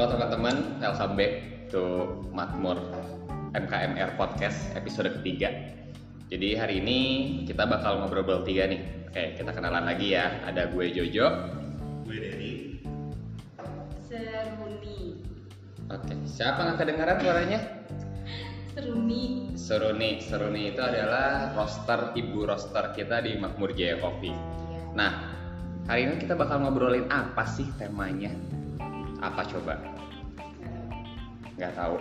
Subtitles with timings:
[0.00, 1.32] Halo teman-teman, welcome back
[1.68, 2.80] to Makmur
[3.52, 5.52] MKMR Podcast episode ketiga.
[6.32, 6.98] Jadi hari ini
[7.44, 8.80] kita bakal ngobrol bertiga nih.
[8.80, 10.40] Oke, kita kenalan lagi ya.
[10.48, 11.52] Ada gue Jojo.
[12.08, 12.80] Gue Dedi.
[14.08, 15.20] Seruni
[15.92, 17.60] Oke, siapa nggak kedengaran suaranya?
[18.72, 20.10] Seruni Seruni.
[20.24, 24.32] Seruni itu adalah roster, ibu roster kita di Makmur Jaya Coffee.
[24.96, 25.28] Nah,
[25.84, 28.59] hari ini kita bakal ngobrolin apa sih temanya?
[29.20, 29.76] Apa coba?
[31.60, 31.96] Nggak tahu.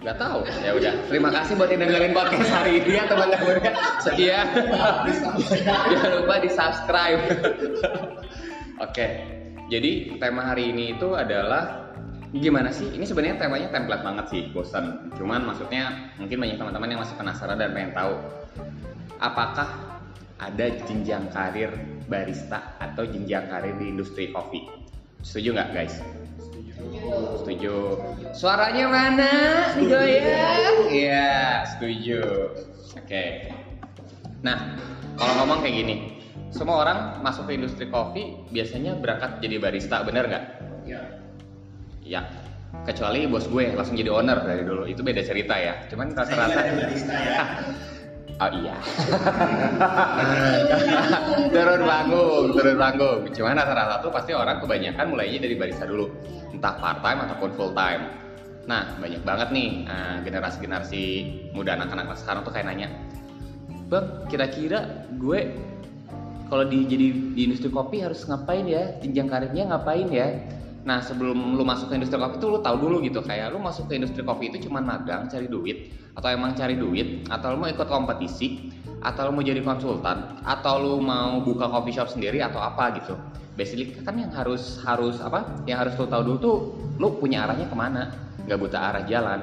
[0.00, 0.38] Nggak tahu.
[0.64, 0.94] Ya udah.
[1.10, 3.58] Terima kasih buat yang dengerin podcast hari ini ya teman-teman.
[4.00, 4.46] Sekian.
[5.66, 7.22] Jangan lupa di subscribe.
[8.80, 9.06] Oke.
[9.70, 11.94] Jadi tema hari ini itu adalah
[12.34, 12.90] gimana sih?
[12.90, 15.14] Ini sebenarnya temanya template banget sih, bosan.
[15.14, 18.14] Cuman maksudnya mungkin banyak teman-teman yang masih penasaran dan pengen tahu
[19.20, 19.68] apakah
[20.40, 21.70] ada jenjang karir
[22.08, 24.64] barista atau jenjang karir di industri kopi.
[25.20, 26.00] Setuju nggak guys?
[27.40, 27.76] Setuju.
[28.36, 29.32] Suaranya mana?
[29.74, 30.76] Digoyang?
[30.90, 32.22] Iya, setuju.
[32.98, 33.50] Oke.
[34.40, 34.78] Nah,
[35.16, 35.96] kalau ngomong kayak gini,
[36.50, 40.44] semua orang masuk ke industri kopi biasanya berangkat jadi barista, bener nggak?
[40.86, 41.00] Ya.
[42.02, 42.22] Ya.
[42.86, 45.84] Kecuali bos gue langsung jadi owner dari dulu, itu beda cerita ya.
[45.90, 47.42] Cuman rata-rata barista ya.
[48.40, 48.72] Oh iya.
[51.52, 53.20] turun panggung, turun panggung.
[53.36, 56.08] Cuman rata-rata tuh pasti orang kebanyakan mulainya dari barista dulu,
[56.48, 58.08] entah part time ataupun full time.
[58.64, 61.04] Nah banyak banget nih eh, generasi-generasi
[61.52, 62.88] muda anak-anak sekarang tuh kayak nanya,
[63.92, 65.52] bang kira-kira gue
[66.48, 70.34] kalau di jadi di industri kopi harus ngapain ya jenjang karirnya ngapain ya
[70.80, 73.84] nah sebelum lu masuk ke industri kopi tuh lu tahu dulu gitu kayak lu masuk
[73.92, 77.68] ke industri kopi itu cuma magang cari duit atau emang cari duit atau lu mau
[77.68, 78.72] ikut kompetisi
[79.04, 83.16] atau lu mau jadi konsultan atau lu mau buka coffee shop sendiri atau apa gitu.
[83.56, 86.56] Basically kan yang harus harus apa yang harus lu tahu dulu tuh
[86.96, 88.12] lu punya arahnya ke mana?
[88.48, 89.40] Nggak buta arah jalan.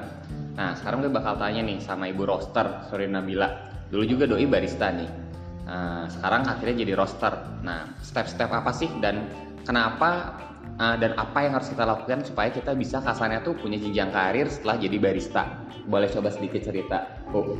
[0.58, 3.49] Nah sekarang gue bakal tanya nih sama ibu roster Sorin Nabila.
[3.93, 5.27] Dulu juga doi barista nih.
[5.67, 7.33] Nah, sekarang akhirnya jadi roster.
[7.59, 9.27] Nah, step-step apa sih dan
[9.67, 10.39] kenapa
[10.76, 14.52] uh, dan apa yang harus kita lakukan supaya kita bisa kasarnya tuh punya jenjang karir
[14.52, 15.44] setelah jadi barista?
[15.88, 17.55] Boleh coba sedikit cerita, Bu.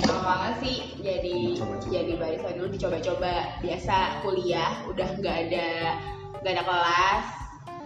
[0.06, 1.90] awalnya sih jadi Coba-coba.
[1.90, 3.32] jadi barista dulu dicoba-coba
[3.62, 5.68] biasa kuliah udah nggak ada
[6.42, 7.26] nggak ada kelas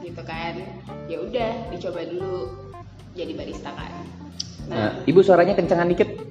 [0.01, 0.55] gitu kan
[1.09, 2.37] ya udah dicoba dulu
[3.17, 3.93] jadi barista kan
[4.71, 6.30] Nah, ibu suaranya kencengan dikit.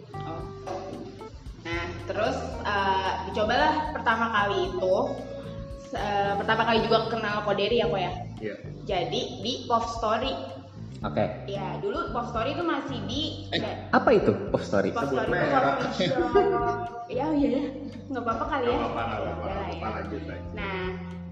[2.10, 4.96] Terus eh, dicobalah pertama kali itu.
[5.90, 8.14] eh, pertama kali juga kenal Koderi ya kok ya.
[8.42, 8.56] Iya.
[8.86, 10.34] Jadi di Pop Story.
[11.00, 11.26] Oke.
[11.48, 13.22] Ya, dulu Pop Story itu masih di
[13.54, 14.90] Eh, apa itu Pop Story?
[14.94, 16.26] Pop Story itu coffee shop.
[17.10, 17.64] Ya, iya ya.
[18.10, 18.78] Nggak apa-apa kali ya.
[18.78, 19.48] Gak apa-apa, gak apa-apa.
[19.80, 19.90] Ya.
[19.98, 20.36] lanjut aja.
[20.54, 20.84] Nah,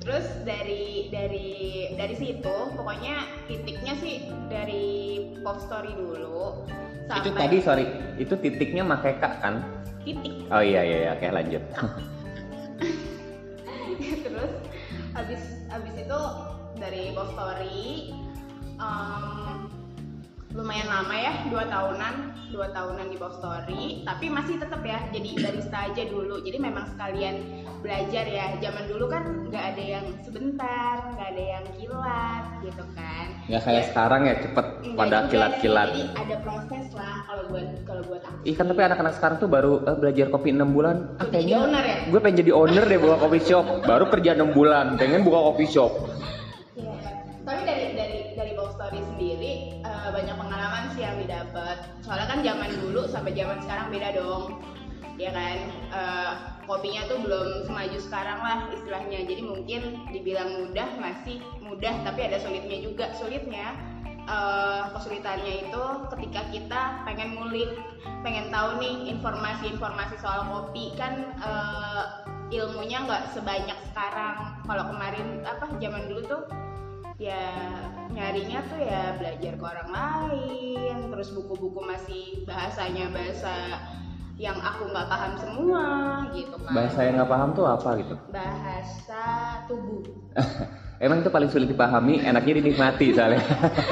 [0.02, 1.50] terus dari dari
[1.94, 3.16] dari situ pokoknya
[3.46, 4.16] titiknya sih
[4.50, 4.86] dari
[5.42, 6.64] Pop Story dulu
[7.06, 7.86] sampai Itu tadi sorry,
[8.18, 9.56] itu titiknya pakai kak kan?
[10.08, 11.10] Titik Oh iya iya, iya.
[11.20, 11.64] oke lanjut.
[14.24, 14.52] terus
[15.12, 16.20] habis habis itu
[16.80, 18.14] dari Bob Story
[18.80, 19.68] em,
[20.58, 22.14] lumayan lama ya dua tahunan
[22.50, 26.90] dua tahunan di Bob Story tapi masih tetap ya jadi barista aja dulu jadi memang
[26.98, 27.36] sekalian
[27.86, 29.24] belajar ya zaman dulu kan
[29.54, 34.66] nggak ada yang sebentar nggak ada yang kilat gitu kan Nggak kayak sekarang ya cepet
[34.98, 35.88] pada kilat-kilat.
[35.94, 39.48] jadi ada proses lah kalau buat kalau buat aku Ih kan tapi anak-anak sekarang tuh
[39.48, 40.96] baru eh, belajar kopi 6 bulan.
[41.22, 41.98] Ah jadi owner ya?
[42.10, 43.66] gue pengen jadi owner deh buka coffee shop.
[43.86, 45.92] Baru kerja 6 bulan, pengen buka coffee shop.
[46.76, 46.92] Iya.
[47.48, 47.87] Tapi dari
[51.58, 51.78] didapat.
[52.06, 54.46] Soalnya kan zaman dulu sampai zaman sekarang beda dong.
[55.18, 55.58] Ya kan,
[55.88, 56.34] Eh,
[56.68, 59.24] kopinya tuh belum semaju sekarang lah istilahnya.
[59.26, 59.82] Jadi mungkin
[60.14, 63.10] dibilang mudah masih mudah, tapi ada sulitnya juga.
[63.18, 63.74] Sulitnya
[64.28, 67.72] eh, kesulitannya itu ketika kita pengen ngulik,
[68.22, 72.04] pengen tahu nih informasi-informasi soal kopi kan eh,
[72.54, 74.62] ilmunya nggak sebanyak sekarang.
[74.68, 76.42] Kalau kemarin apa zaman dulu tuh
[77.18, 77.50] ya
[78.14, 83.82] nyarinya tuh ya belajar ke orang lain terus buku-buku masih bahasanya bahasa
[84.38, 85.86] yang aku nggak paham semua
[86.38, 88.16] gitu kan Bahasa yang nggak paham tuh apa gitu?
[88.30, 89.24] bahasa
[89.66, 90.06] tubuh
[90.98, 93.38] Emang itu paling sulit dipahami, enaknya dinikmati soalnya.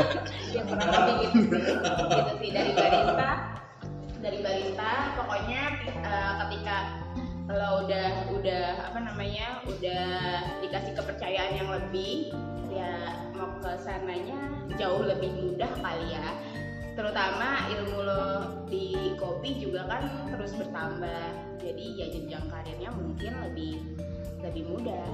[0.58, 3.30] ya kurang lebih gitu sih gitu sih dari barista
[4.26, 6.78] dari barista pokoknya eh, ketika
[7.46, 10.06] kalau udah udah apa namanya udah
[10.66, 12.34] dikasih kepercayaan yang lebih
[13.36, 14.40] mau ke sananya
[14.80, 16.36] jauh lebih mudah kali ya.
[16.96, 18.26] Terutama ilmu lo
[18.72, 21.24] di kopi juga kan terus bertambah.
[21.60, 23.84] Jadi ya jenjang karirnya mungkin lebih
[24.46, 25.10] lebih mudah.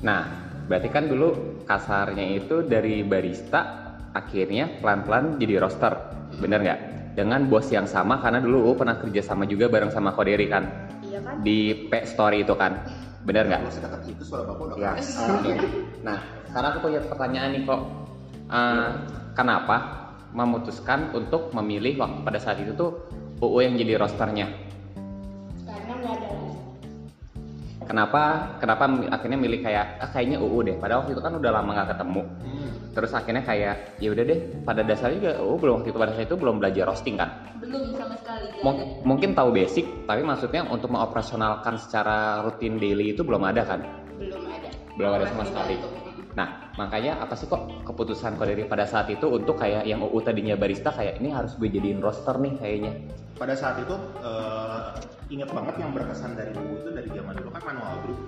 [0.00, 0.24] Nah,
[0.70, 5.92] berarti kan dulu kasarnya itu dari barista akhirnya pelan-pelan jadi roster,
[6.40, 6.80] bener nggak?
[7.18, 10.64] Dengan bos yang sama karena dulu UU pernah kerja sama juga bareng sama Koderi kan?
[11.04, 11.42] Iya kan?
[11.42, 12.86] di P Story itu kan,
[13.24, 13.60] bener nggak?
[13.64, 14.92] Kalau sedekat itu suara bapak udah Ya.
[16.00, 16.18] Nah,
[16.48, 17.80] sekarang aku punya pertanyaan nih kok.
[18.50, 18.90] Eh,
[19.36, 19.76] kenapa
[20.30, 23.06] memutuskan untuk memilih waktu pada saat itu tuh
[23.42, 24.69] UU yang jadi rosternya?
[27.90, 28.54] Kenapa?
[28.62, 30.76] Kenapa akhirnya milih kayak ah, kayaknya UU deh?
[30.78, 32.22] Padahal waktu itu kan udah lama nggak ketemu.
[32.22, 32.70] Hmm.
[32.94, 34.38] Terus akhirnya kayak ya udah deh.
[34.62, 37.30] Pada dasarnya juga UU belum waktu itu pada saat itu belum belajar roasting kan?
[37.60, 39.04] belum sama sekali Mung- ada.
[39.04, 43.82] mungkin tahu basic, tapi maksudnya untuk mengoperasionalkan secara rutin daily itu belum ada kan?
[44.16, 44.70] Belum ada.
[44.94, 45.74] Belum ada sama sekali.
[45.76, 45.99] batuk.
[46.38, 50.18] Nah, makanya apa sih kok keputusan kok dari pada saat itu untuk kayak yang UU
[50.22, 52.92] tadinya barista kayak ini harus gue jadiin roster nih kayaknya.
[53.34, 54.88] Pada saat itu eh,
[55.34, 58.18] ingat banget yang berkesan dari UU itu dari zaman dulu kan manual brew.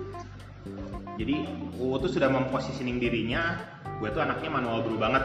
[1.15, 1.35] Jadi
[1.79, 3.55] UU tuh sudah mempositioning dirinya,
[4.01, 5.23] gue tuh anaknya manual brew banget,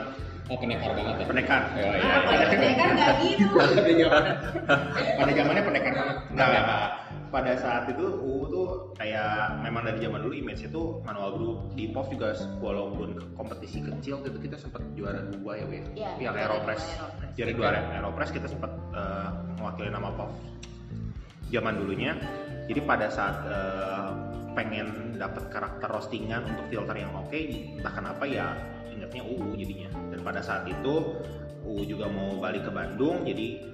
[0.49, 1.27] Oh, pendekar banget ya.
[1.29, 1.61] pendekar.
[1.77, 2.09] Oh, iya.
[2.09, 3.53] Ah, pendekar nggak gitu
[5.21, 6.17] pada zamannya pendekar banget.
[6.33, 6.89] Enggak, enggak.
[7.29, 8.67] Pada saat itu UU tuh
[8.97, 14.25] kayak memang dari zaman dulu image itu manual brew di POV juga walaupun kompetisi kecil
[14.25, 15.85] gitu kita sempat juara dua ya Win.
[15.93, 16.83] Iya, Yang Aeropress.
[17.37, 17.69] Juara dua
[18.01, 19.29] Aeropress kita sempat eh,
[19.61, 20.33] mewakili nama POV
[21.53, 22.13] zaman dulunya.
[22.69, 24.09] Jadi pada saat eh,
[24.53, 27.37] pengen dapat karakter roastingan untuk filter yang oke,
[27.79, 28.57] entah kenapa ya
[28.93, 29.91] ingatnya UU jadinya.
[30.13, 31.17] Dan pada saat itu
[31.65, 33.65] UU juga mau balik ke Bandung, jadi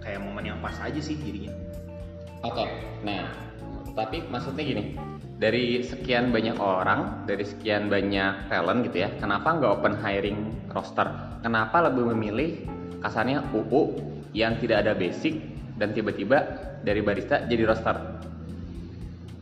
[0.00, 1.52] kayak momen yang pas aja sih jadinya.
[2.40, 2.64] Oke.
[3.04, 3.28] Nah,
[3.92, 4.84] tapi maksudnya gini,
[5.36, 11.08] dari sekian banyak orang, dari sekian banyak talent gitu ya, kenapa nggak open hiring roster?
[11.44, 12.64] Kenapa lebih memilih
[13.04, 13.96] kasarnya UU
[14.32, 15.36] yang tidak ada basic
[15.76, 16.44] dan tiba-tiba
[16.80, 17.96] dari barista jadi roster?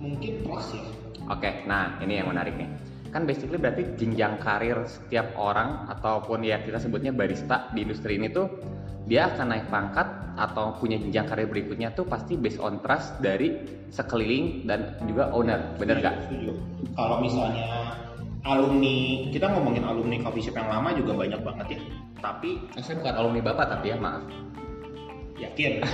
[0.02, 0.82] Mungkin trust ya.
[1.28, 2.70] Oke, nah ini yang menarik nih.
[3.14, 8.28] Kan basically berarti jenjang karir setiap orang ataupun ya kita sebutnya barista di industri ini
[8.30, 8.46] tuh
[9.08, 10.04] dia akan naik pangkat
[10.36, 13.56] atau punya jenjang karir berikutnya tuh pasti based on trust dari
[13.88, 16.28] sekeliling dan juga owner, bener nggak?
[16.28, 16.52] Setuju.
[16.92, 17.96] Kalau misalnya
[18.44, 21.80] alumni, kita ngomongin alumni coffee shop yang lama juga banyak banget ya.
[22.20, 24.22] Tapi Saya bukan alumni bapak tapi ya maaf.
[25.38, 25.78] yakin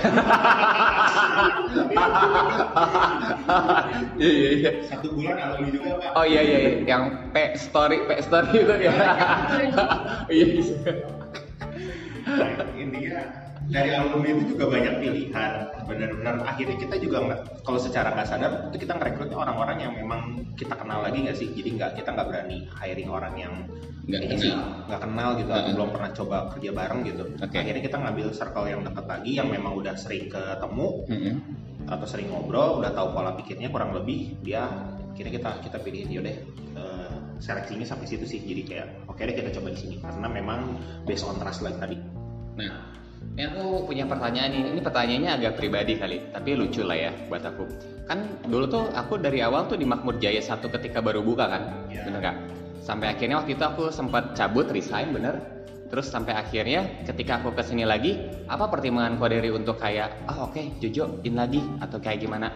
[4.17, 4.71] Iya iya iya.
[4.89, 6.17] satu bulan alumni juga pak.
[6.17, 6.71] Oh iya iya, iya.
[6.81, 8.89] yang P story P story itu ya.
[10.33, 10.45] Iya.
[12.25, 13.21] Nah, intinya
[13.65, 15.51] dari alumni itu juga banyak pilihan
[15.85, 20.21] benar-benar akhirnya kita juga nggak kalau secara nggak sadar itu kita ngerekrutnya orang-orang yang memang
[20.53, 23.53] kita kenal lagi nggak sih jadi nggak kita nggak berani hiring orang yang
[24.05, 24.37] Nggak kenal.
[24.37, 24.53] sih,
[24.85, 25.73] nggak kenal gitu atau Heeh.
[25.81, 27.57] belum pernah coba kerja bareng gitu Oke.
[27.57, 31.35] akhirnya kita ngambil circle yang dekat lagi yang memang udah sering ketemu Mm-mm.
[31.89, 34.69] atau sering ngobrol udah tahu pola pikirnya kurang lebih dia
[35.17, 36.37] kira kita kita pilih yaudah
[36.77, 40.77] eh, seleksinya sampai situ sih jadi kayak oke deh kita coba di sini karena memang
[41.09, 41.97] based on trust like tadi
[42.55, 42.71] Nah,
[43.35, 44.61] ini aku punya pertanyaan nih.
[44.71, 47.63] Ini pertanyaannya agak pribadi kali, tapi lucu lah ya buat aku.
[48.07, 51.63] Kan dulu tuh aku dari awal tuh di Makmur Jaya satu ketika baru buka kan,
[51.91, 52.07] Iya.
[52.07, 52.37] bener nggak?
[52.85, 55.41] Sampai akhirnya waktu itu aku sempat cabut, resign, bener.
[55.89, 58.17] Terus sampai akhirnya ketika aku ke sini lagi,
[58.49, 62.49] apa pertimbangan Koderi untuk kayak, ah oke Jojo in lagi atau kayak gimana?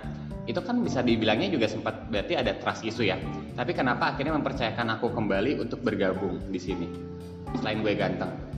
[0.50, 3.22] Itu kan bisa dibilangnya juga sempat berarti ada trust issue ya.
[3.54, 6.88] Tapi kenapa akhirnya mempercayakan aku kembali untuk bergabung di sini?
[7.62, 8.49] Selain gue ganteng.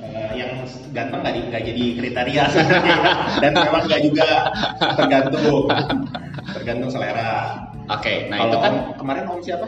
[0.00, 2.42] Eh, yang ganteng nggak nggak jadi kriteria.
[2.48, 2.96] Sebenarnya
[3.44, 4.28] dan memang nggak juga
[4.96, 5.64] tergantung.
[6.56, 7.32] Tergantung selera.
[7.90, 9.66] Oke, nah kalau itu kan om- kemarin om siapa?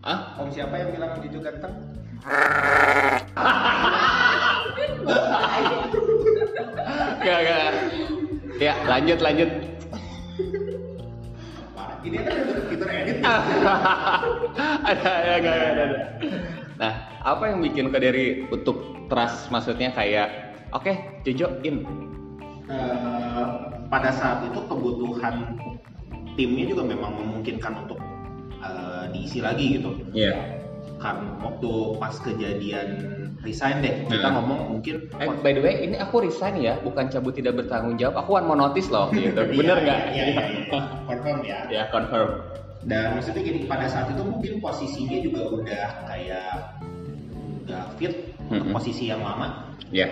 [0.00, 1.72] Ah om siapa yang bilang Jojo ganteng?
[7.20, 7.72] Gak, gak.
[8.58, 9.50] Ya, lanjut, lanjut.
[12.00, 13.16] Ini kan udah fitur edit.
[14.88, 15.98] Ada, ada, ada, ada, ada.
[16.80, 18.76] Nah, apa yang bikin kau dari untuk
[19.12, 20.32] trust maksudnya kayak,
[20.72, 20.88] oke,
[21.28, 21.84] Jojo in.
[22.72, 23.46] Eh,
[23.92, 25.60] pada saat itu kebutuhan
[26.40, 28.00] timnya juga memang memungkinkan untuk
[28.60, 30.56] eh, diisi lagi gitu Iya.
[30.96, 32.88] kan waktu pas kejadian
[33.40, 34.36] resign deh kita Nah.
[34.36, 38.24] ngomong mungkin Eh, by the way, ini aku resign ya, bukan cabut tidak bertanggung jawab.
[38.24, 39.36] Aku one more notice loh, gitu.
[39.60, 40.00] Bener Iya, nggak?
[40.12, 40.80] Iya, iya, iya.
[41.04, 41.58] confirm ya.
[41.68, 42.30] Ya, confirm.
[42.80, 46.80] Dan maksudnya gini, pada saat itu mungkin posisinya juga udah kayak
[47.68, 48.14] udah fit
[48.50, 48.72] Mhm.
[48.72, 50.08] posisi yang lama Ya.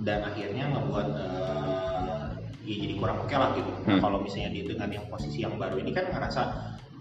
[0.00, 2.26] dan akhirnya ngebuat eh,
[2.66, 3.70] ya jadi kurang oke lah gitu.
[3.86, 4.02] Nah, Hmm.
[4.02, 6.42] kalau misalnya di dengan yang posisi yang baru ini kan ngerasa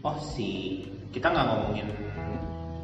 [0.04, 1.88] oh si kita nggak ngomongin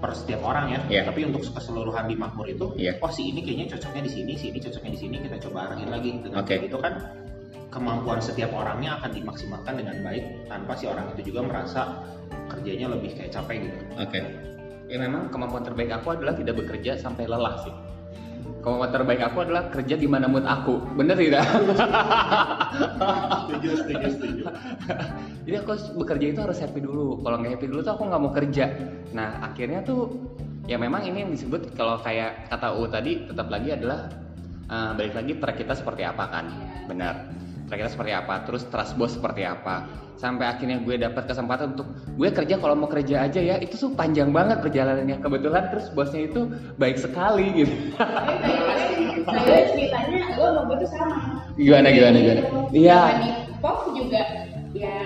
[0.02, 1.02] per setiap orang ya, Iya.
[1.06, 2.98] tapi untuk keseluruhan di Makmur itu, Iya.
[3.06, 5.90] oh si ini kayaknya cocoknya di sini, si ini cocoknya di sini, kita coba arahin
[5.94, 6.58] lagi dengan Oke.
[6.58, 6.94] kayak gitu kan
[7.72, 12.04] kemampuan setiap orangnya akan dimaksimalkan dengan baik tanpa si orang itu juga merasa
[12.51, 13.80] kerjanya lebih kayak capek gitu.
[13.96, 14.20] Oke.
[14.92, 17.72] Ya memang kemampuan terbaik aku adalah tidak bekerja sampai lelah sih.
[18.60, 20.84] Kemampuan terbaik aku adalah kerja di mana mood aku.
[21.00, 21.48] Bener tidak?
[23.42, 24.44] Setuju, setuju, setuju.
[25.48, 25.72] Jadi aku
[26.04, 27.24] bekerja itu harus happy dulu.
[27.24, 28.66] Kalau nggak happy dulu tuh aku nggak mau kerja.
[29.16, 30.12] Nah akhirnya tuh
[30.68, 34.12] ya memang ini yang disebut kalau kayak kata U tadi tetap lagi adalah
[34.68, 36.46] eh, balik lagi track kita seperti apa kan?
[36.86, 37.16] Benar.
[37.72, 38.44] Kita seperti apa?
[38.44, 39.88] Terus trust bos seperti apa?
[40.20, 43.96] Sampai akhirnya gue dapat kesempatan untuk gue kerja kalau mau kerja aja ya itu tuh
[43.96, 45.18] panjang banget perjalanannya.
[45.18, 47.74] Kebetulan terus bosnya itu baik sekali gitu.
[49.24, 51.18] Way, ceritanya gue sama gue tuh sama.
[51.56, 52.42] Gimana gimana gimana?
[52.75, 53.01] Iya.
[53.62, 54.22] POV juga
[54.74, 54.98] ya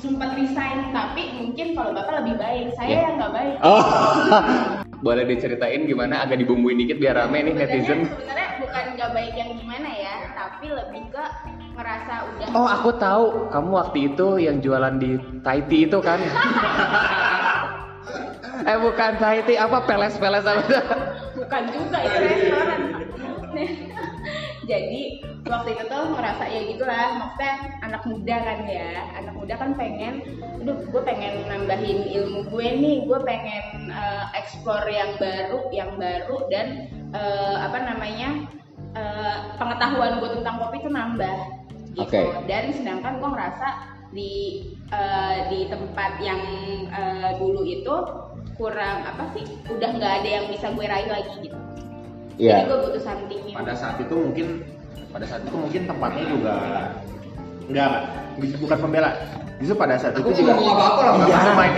[0.00, 3.00] sempat resign tapi mungkin kalau bapak lebih baik saya Ya.
[3.10, 3.82] yang nggak baik Oh,
[5.00, 8.04] boleh diceritain gimana agak dibumbuin dikit biar rame nih netizen.
[8.04, 11.24] sebenarnya bukan nggak baik yang gimana ya tapi lebih ke
[11.72, 16.20] ngerasa udah Oh, aku tahu kamu waktu itu yang jualan di Taiti itu kan?
[18.68, 20.62] eh bukan Taiti, apa peles-peles apa?
[21.32, 22.80] bukan juga itu restoran
[24.70, 25.02] jadi
[25.50, 28.90] waktu itu tuh ngerasa ya gitulah maksudnya anak muda kan ya.
[29.18, 30.14] Anak muda kan pengen
[30.62, 36.46] aduh gue pengen nambahin ilmu gue nih gue pengen eh, explore yang baru yang baru
[36.54, 38.46] dan eh, apa namanya
[38.94, 41.38] eh, pengetahuan gue tentang kopi itu nambah.
[41.90, 42.06] Gitu.
[42.06, 42.22] Oke.
[42.46, 43.68] dan sedangkan gue ngerasa
[44.14, 44.34] di
[44.94, 46.38] eh, di tempat yang
[46.86, 47.94] eh, dulu itu
[48.54, 51.58] kurang apa sih udah nggak ada yang bisa gue raih lagi gitu
[52.40, 52.56] Iya.
[52.56, 54.46] jadi gue butuh something new pada saat itu mungkin
[55.12, 56.88] pada saat itu mungkin tempatnya juga enggak
[57.68, 57.90] enggak
[58.64, 59.10] bukan pembela
[59.60, 61.36] justru pada saat itu juga apa-apa lah, Iya.
[61.36, 61.72] nggak main.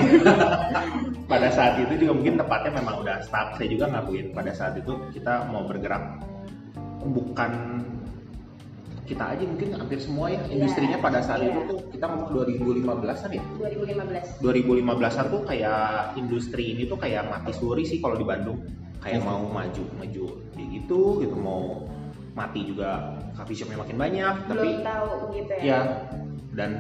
[1.33, 4.93] pada saat itu juga mungkin tempatnya memang udah stuck saya juga ngakuin pada saat itu
[5.11, 6.23] kita mau bergerak
[7.03, 7.51] bukan
[9.03, 10.63] kita aja mungkin hampir semua ya Iya.
[10.63, 11.51] industrinya pada saat Iya.
[11.51, 15.83] itu tuh kita ngomong 2015an ya 2015 2015an tuh kayak
[16.15, 18.63] industri ini tuh kayak mati suri sih kalau di Bandung
[19.03, 21.85] kayak mau maju maju kayak gitu gitu mau
[22.33, 25.81] mati juga coffee shopnya makin banyak tapi belum tahu gitu ya ya
[26.57, 26.71] dan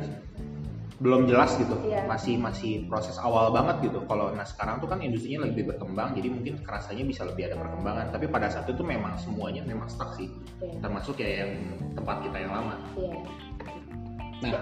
[1.02, 2.06] belum jelas gitu Iya.
[2.06, 6.30] masih masih proses awal banget gitu kalau nah sekarang tuh kan industrinya lebih berkembang jadi
[6.30, 10.30] mungkin kerasanya bisa lebih ada perkembangan tapi pada saat itu memang semuanya memang stuck sih
[10.62, 10.78] Iya.
[10.78, 11.50] termasuk ya yang
[11.98, 13.18] tempat kita yang lama Iya.
[14.42, 14.58] Nah,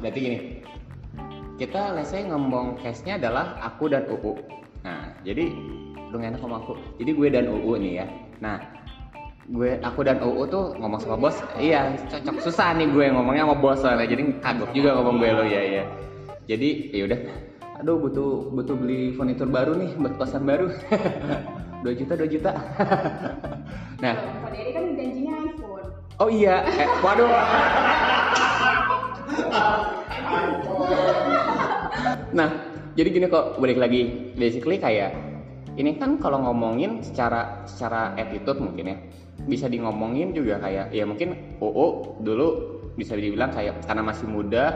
[0.00, 0.38] berarti gini.
[1.60, 4.40] Kita let's say ngomong case-nya adalah aku dan UU.
[4.88, 5.52] Nah, jadi
[6.08, 6.74] lu enak sama aku.
[6.96, 8.06] Jadi gue dan UU nih ya.
[8.40, 8.56] Nah,
[9.48, 13.56] gue aku dan UU tuh ngomong sama bos, iya cocok susah nih gue ngomongnya sama
[13.56, 14.08] bos soalnya.
[14.08, 15.84] Jadi kagok juga ngomong gue lo ya ya.
[16.48, 17.20] Jadi ya udah.
[17.78, 20.72] Aduh butuh butuh beli furnitur baru nih buat kosan baru.
[21.78, 22.50] 2 juta 2 juta.
[24.02, 24.14] nah,
[24.50, 25.86] kan janjinya iPhone
[26.18, 27.30] oh iya, eh, waduh.
[32.28, 32.52] Nah,
[32.92, 35.27] jadi gini kok balik lagi basically kayak
[35.78, 38.96] ini kan kalau ngomongin secara secara attitude mungkin ya
[39.46, 42.48] bisa di ngomongin juga kayak ya mungkin UU dulu
[42.98, 44.74] bisa dibilang kayak karena masih muda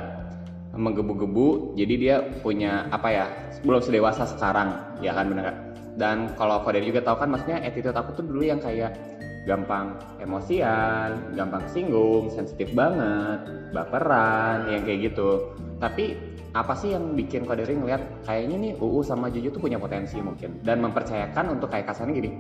[0.72, 3.26] menggebu-gebu jadi dia punya apa ya
[3.66, 5.56] belum sedewasa sekarang ya kan benar kan?
[5.98, 8.96] dan kalau Koder juga tahu kan maksudnya attitude aku tuh dulu yang kayak
[9.42, 13.42] gampang emosian, gampang singgung, sensitif banget,
[13.74, 15.50] baperan, yang kayak gitu.
[15.82, 16.14] Tapi
[16.52, 20.60] apa sih yang bikin Koderi ngeliat kayaknya nih UU sama Jojo tuh punya potensi mungkin
[20.60, 22.30] dan mempercayakan untuk kayak kasarnya gini.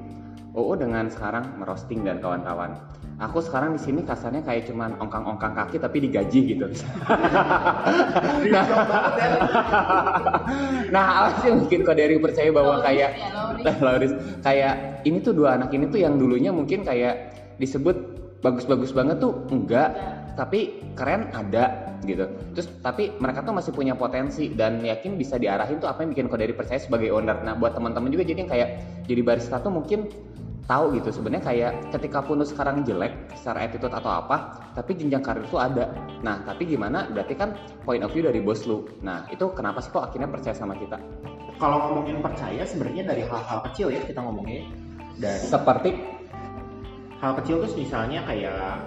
[0.52, 2.76] UU dengan sekarang merosting dan kawan-kawan.
[3.16, 6.68] Aku sekarang di sini kasarnya kayak cuman ongkang-ongkang kaki tapi digaji gitu.
[8.52, 8.66] nah,
[10.94, 13.10] nah apa sih yang bikin Koderi percaya bahwa kayak
[13.64, 14.12] ya, Lauris
[14.46, 17.96] kayak ini tuh dua anak ini tuh yang dulunya mungkin kayak disebut
[18.42, 19.94] bagus-bagus banget tuh enggak
[20.34, 22.26] tapi keren ada gitu.
[22.56, 26.26] Terus tapi mereka tuh masih punya potensi dan yakin bisa diarahin tuh apa yang bikin
[26.26, 27.40] Koderi percaya sebagai owner.
[27.46, 28.68] Nah buat teman-teman juga jadi yang kayak
[29.06, 30.10] jadi barista tuh mungkin
[30.62, 35.22] tahu gitu sebenarnya kayak ketika pun lu sekarang jelek secara attitude atau apa tapi jenjang
[35.22, 35.90] karir tuh ada.
[36.24, 37.06] Nah tapi gimana?
[37.10, 37.54] Berarti kan
[37.86, 38.88] point of view dari bos lu.
[39.02, 40.98] Nah itu kenapa sih kok akhirnya percaya sama kita?
[41.60, 44.66] Kalau ngomongin percaya sebenarnya dari hal-hal kecil ya kita ngomongnya
[45.22, 46.22] dari seperti?
[47.22, 48.82] hal kecil tuh misalnya kayak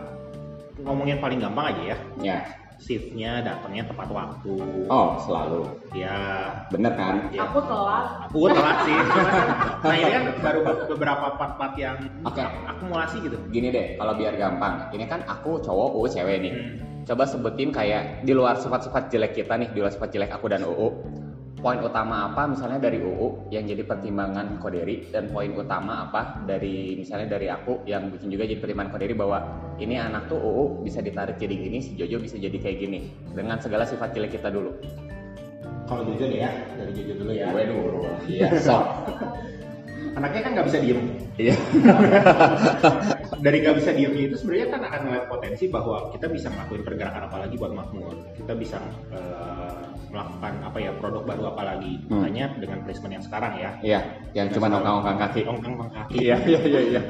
[0.85, 1.97] ngomongin paling gampang aja ya.
[2.21, 2.37] Ya.
[2.75, 4.51] Shiftnya datangnya tepat waktu.
[4.91, 5.65] Oh selalu.
[5.95, 6.51] Ya.
[6.69, 7.31] Bener kan?
[7.33, 7.49] Ya.
[7.49, 8.05] aku telat.
[8.29, 8.95] Aku telat sih.
[9.85, 12.41] Nah ini kan baru beberapa part-part yang Oke.
[12.41, 13.37] akumulasi gitu.
[13.53, 14.89] Gini deh kalau biar gampang.
[14.93, 16.53] Ini kan aku cowok UU cewek nih.
[16.53, 16.73] Hmm.
[17.05, 20.65] coba sebutin kayak di luar sifat-sifat jelek kita nih di luar sifat jelek aku dan
[20.65, 20.89] UU
[21.65, 26.93] poin utama apa misalnya dari UU yang jadi pertimbangan Koderi dan poin utama apa dari
[26.93, 29.41] misalnya dari aku yang bikin juga jadi pertimbangan Koderi bahwa
[29.81, 33.57] ini anak tuh UU bisa ditarik jadi gini, si Jojo bisa jadi kayak gini dengan
[33.57, 34.77] segala sifat cilik kita dulu.
[35.89, 37.49] Kalau Jojo deh ya, dari Jojo dulu ya.
[37.49, 37.97] Gue dulu.
[38.29, 38.85] Iya, sok.
[40.21, 40.99] Anaknya kan nggak bisa diem.
[41.35, 41.55] Iya.
[43.45, 47.27] Dari nggak bisa diemnya itu sebenarnya kan akan melihat potensi bahwa kita bisa ngelakuin pergerakan
[47.27, 48.15] apa lagi buat makmur.
[48.31, 48.79] Kita bisa
[49.11, 49.84] eh,
[50.15, 51.99] melakukan apa ya produk baru apa lagi.
[52.07, 52.23] Hmm.
[52.23, 53.75] Makanya dengan placement yang sekarang ya.
[53.83, 53.99] Iya,
[54.31, 55.41] yang cuma ongkang-ongkang kaki.
[55.43, 56.15] Ongkang kaki.
[56.23, 57.01] Iya, iya, iya, iya.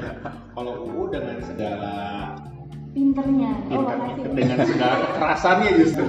[0.50, 1.94] Kalau UU dengan segala
[2.96, 3.52] Pinternya.
[3.76, 4.32] Oh, makasih.
[4.32, 6.04] dengan segala kekerasannya justru.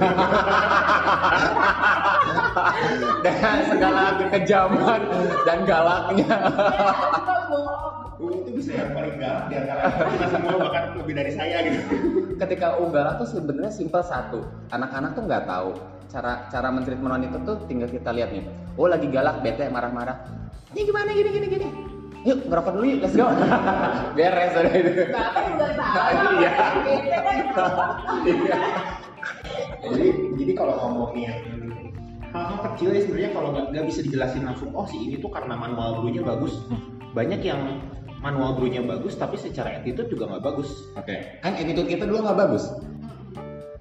[3.28, 5.00] dengan segala kekejaman
[5.44, 6.32] dan galaknya.
[8.18, 9.82] UU itu bisa yang paling galak di antara
[10.16, 11.80] kita semua bahkan lebih dari saya gitu.
[12.40, 14.42] Ketika Ugala tuh sebenarnya simpel satu.
[14.72, 15.76] Anak-anak tuh nggak tahu
[16.08, 18.44] cara cara mentreatment wanita tuh tinggal kita lihat nih.
[18.80, 20.24] Oh lagi galak, bete, marah-marah.
[20.72, 21.68] Ini gimana gini gini gini.
[22.26, 23.30] Yuk ngerokok dulu yuk, let's go.
[24.18, 24.92] Beres udah itu.
[25.14, 26.06] Bapak juga salah.
[26.38, 26.52] Iya.
[28.28, 28.58] Iya.
[29.78, 31.32] jadi jadi kalau ngomongin
[32.30, 36.02] hal-hal kecil ya sebenarnya kalau nggak bisa dijelasin langsung oh si ini tuh karena manual
[36.02, 36.60] brewnya bagus
[37.16, 37.80] banyak yang
[38.20, 41.40] manual brewnya bagus tapi secara attitude juga nggak bagus Oke.
[41.40, 42.64] Kan attitude kita dulu nggak bagus.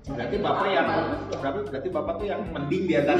[0.08, 0.88] Berarti bapak yang
[1.36, 3.20] berarti berarti bapak tuh yang mending di antara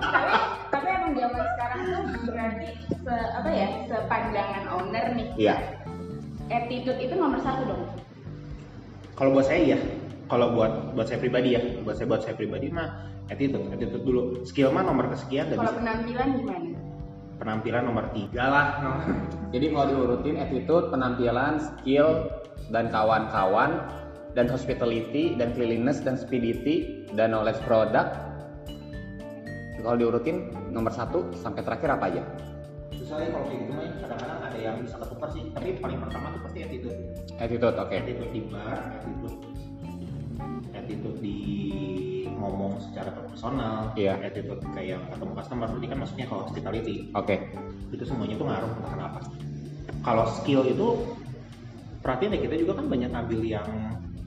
[0.00, 0.32] tapi
[0.70, 2.68] tapi emang zaman sekarang tuh berarti
[3.00, 5.28] se apa ya sepandangan owner nih.
[5.36, 5.56] Iya.
[6.50, 7.82] attitude itu nomor satu dong.
[9.14, 9.78] Kalau buat saya iya.
[10.26, 11.62] Kalau buat buat saya pribadi ya.
[11.86, 14.42] Buat saya buat saya pribadi mah attitude attitude dulu.
[14.42, 16.78] Skill mah nomor kesekian kalau penampilan gimana?
[17.38, 18.66] Penampilan nomor tiga lah.
[19.54, 22.28] Jadi kalau diurutin attitude, penampilan, skill,
[22.68, 23.80] dan kawan-kawan,
[24.34, 28.14] dan hospitality, dan cleanliness, dan speedity, dan knowledge product.
[29.80, 32.22] Kalau diurutin nomor satu sampai terakhir apa aja?
[33.10, 33.92] susah ya kalau kayak gitu mah ya.
[34.06, 36.98] kadang-kadang ada yang bisa ketukar sih tapi paling pertama tuh pasti attitude
[37.42, 37.94] Attitude, oke.
[37.96, 39.36] attitude di bar, attitude
[40.76, 41.36] attitude di
[42.38, 44.14] ngomong secara personal, Iya.
[44.22, 47.36] attitude kayak ketemu customer, berarti kan maksudnya kalau hospitality Oke.
[47.90, 49.18] itu semuanya tuh ngaruh entah kenapa.
[50.06, 50.88] Kalau skill itu
[52.00, 53.68] perhatian ya kita juga kan banyak ambil yang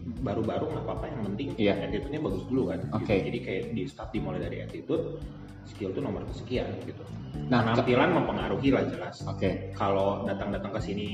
[0.04, 1.74] baru-baru nggak apa-apa yang penting Iya.
[1.80, 2.80] attitude-nya bagus dulu kan.
[2.80, 2.94] gitu.
[2.96, 3.16] Oke.
[3.24, 5.20] Jadi kayak di start dimulai dari attitude,
[5.64, 7.04] skill itu nomor kesekian gitu.
[7.48, 9.24] Nah, Penampilan mempengaruhi lah jelas.
[9.26, 9.72] Oke.
[9.74, 11.08] Kalau datang-datang ke sini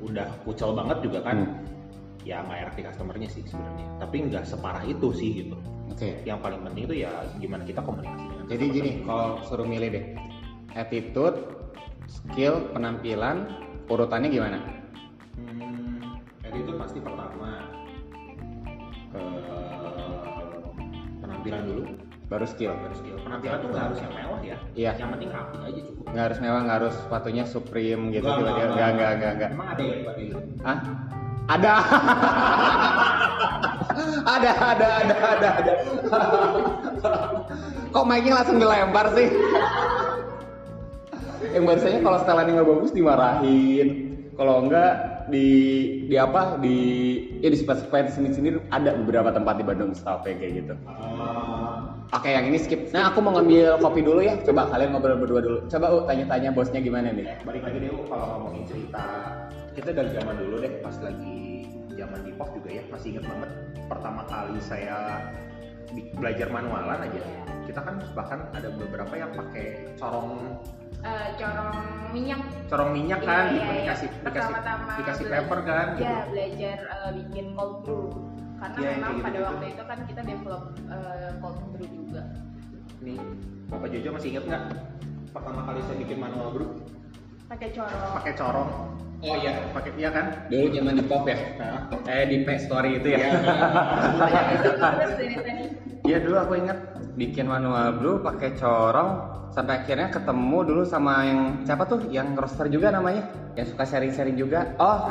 [0.00, 2.22] udah kucel banget juga kan, Hmm.
[2.22, 3.86] ya nggak RT customernya sih sebenarnya.
[3.98, 5.56] Tapi nggak separah itu sih gitu.
[5.90, 6.22] Oke.
[6.22, 10.04] Yang paling penting itu ya gimana kita komunikasi dengan Jadi gini, kalau suruh milih deh,
[10.72, 11.36] attitude,
[12.06, 13.50] skill, penampilan,
[13.86, 14.58] urutannya gimana?
[15.36, 17.47] Hmm, attitude pasti pertama.
[21.48, 21.82] Penampilan dulu,
[22.28, 22.76] Baru skill.
[22.76, 23.16] baru skill.
[23.24, 24.56] Penampilan tuh nggak harus yang mewah ya.
[24.76, 24.92] Iya.
[25.00, 26.04] Yang penting rapi aja cukup.
[26.12, 28.28] Nggak harus mewah, nggak harus sepatunya Supreme gitu.
[28.28, 28.68] Tiba-tiba.
[28.68, 29.50] Nggak, nggak, nggak, nggak.
[29.56, 30.36] Emang ada yang seperti itu?
[30.60, 30.78] Hah?
[31.48, 31.74] Ada.
[34.28, 35.72] ada, ada, ada, ada, ada.
[37.96, 39.32] Kok mic-nya langsung dilempar sih?
[41.56, 44.07] Yang biasanya kalau setelannya nggak bagus dimarahin.
[44.38, 45.46] Kalau enggak di
[46.06, 46.76] di apa di
[47.42, 50.78] ya di spesifikasi sini sini ada beberapa tempat di Bandung style kayak gitu.
[50.78, 51.78] Eh,
[52.14, 52.86] Oke yang ini skip.
[52.94, 54.38] Nah aku mau ngambil kopi dulu ya.
[54.46, 55.58] Coba kalian ngobrol berdua dulu.
[55.66, 57.26] Coba uh, tanya-tanya bosnya gimana nih.
[57.42, 59.04] balik lagi deh U, kalau ngomongin cerita
[59.74, 61.66] kita dari zaman dulu deh pas lagi
[61.98, 63.50] zaman di pop juga ya masih inget banget
[63.90, 65.26] pertama kali saya
[66.12, 67.20] belajar manualan aja
[67.64, 70.56] kita kan bahkan ada beberapa yang pakai corong
[70.98, 71.78] Eh, corong
[72.10, 73.74] minyak corong minyak kan iya, di- iya.
[73.86, 74.54] dikasih dikasih
[74.98, 75.42] dikasih belajar.
[75.46, 76.02] paper kan gitu.
[76.02, 78.04] ya belajar eh, bikin cold brew
[78.58, 79.46] karena yang memang kayak pada gitu-gitu.
[79.46, 82.22] waktu itu kan kita develop eh, cold brew juga
[82.98, 83.18] nih
[83.70, 84.62] bapak Jojo masih inget nggak
[85.30, 86.70] pertama kali saya bikin manual brew
[87.46, 88.70] pakai corong pakai corong
[89.18, 89.50] Oh iya.
[89.74, 91.38] pakai iya kan Dulu zaman di pop ya.
[91.58, 93.18] nah, Eh di P story itu ya.
[94.18, 95.64] Dari tadi.
[96.06, 96.78] Iya dulu aku inget
[97.18, 102.70] bikin manual brew pakai corong sampai akhirnya ketemu dulu sama yang siapa tuh yang roster
[102.70, 103.26] juga namanya
[103.58, 104.72] yang suka sharing-sharing juga.
[104.78, 105.10] Oh.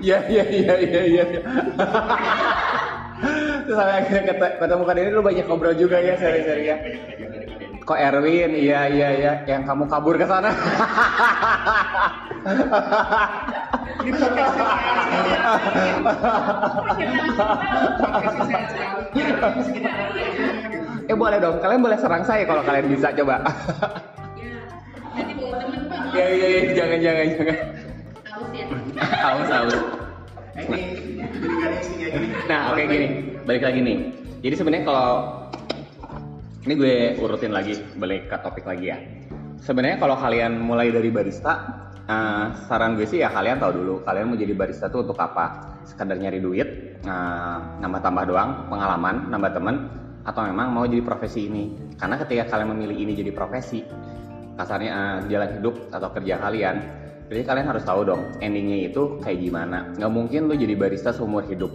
[0.00, 1.24] Iya iya iya iya iya.
[3.66, 6.76] Terus sampai akhirnya kete- ketemu kan ini dulu banyak ngobrol juga ya sharing-sharing ya.
[7.80, 10.52] Kok Erwin, iya iya iya, yang kamu kabur ke sana.
[21.10, 23.42] eh boleh dong, kalian boleh serang saya kalau kalian bisa coba.
[26.14, 26.24] Ya.
[26.26, 27.56] Iya iya jangan jangan jangan.
[29.00, 29.60] Haus ya.
[30.60, 30.84] Gini
[32.46, 33.08] Nah oke gini,
[33.46, 33.96] balik lagi nih.
[34.40, 35.08] Jadi sebenarnya kalau
[36.60, 38.98] ini gue urutin lagi, balik ke topik lagi ya.
[39.60, 41.52] Sebenarnya kalau kalian mulai dari barista,
[42.04, 45.80] eh, saran gue sih ya kalian tahu dulu, kalian mau jadi barista tuh untuk apa?
[45.88, 46.68] Sekadar nyari duit,
[47.00, 49.76] eh, nambah-tambah doang, pengalaman, nambah temen,
[50.28, 51.96] atau memang mau jadi profesi ini?
[51.96, 53.80] Karena ketika kalian memilih ini jadi profesi,
[54.60, 56.76] kasarnya eh, jalan hidup atau kerja kalian,
[57.32, 59.88] jadi kalian harus tahu dong endingnya itu kayak gimana.
[59.96, 61.72] Nggak mungkin lu jadi barista seumur hidup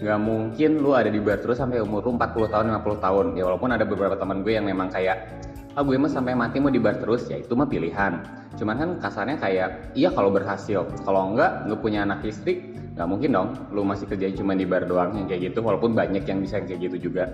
[0.00, 3.26] nggak mungkin lu ada di bar terus sampai umur lu 40 tahun 50 tahun.
[3.36, 5.44] Ya walaupun ada beberapa teman gue yang memang kayak
[5.78, 7.28] ah gue mah sampai mati mau di bar terus.
[7.28, 8.24] Ya itu mah pilihan.
[8.56, 10.88] Cuman kan kasarnya kayak iya kalau berhasil.
[11.04, 13.48] Kalau enggak lu punya anak istri nggak mungkin dong.
[13.70, 16.66] Lu masih kerjain cuma di bar doang yang kayak gitu walaupun banyak yang bisa yang
[16.66, 17.28] kayak gitu juga.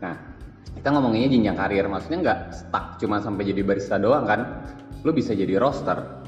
[0.00, 0.16] Nah
[0.74, 1.84] kita ngomonginnya jenjang karir.
[1.86, 4.64] Maksudnya nggak stuck cuma sampai jadi barista doang kan?
[5.04, 6.18] Lu bisa jadi roster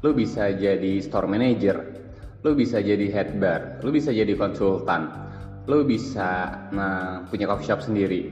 [0.00, 1.76] lu bisa jadi store manager
[2.40, 5.28] lu bisa jadi head bar lu bisa jadi konsultan
[5.68, 6.28] lu bisa
[6.72, 8.30] nah, punya coffee shop sendiri.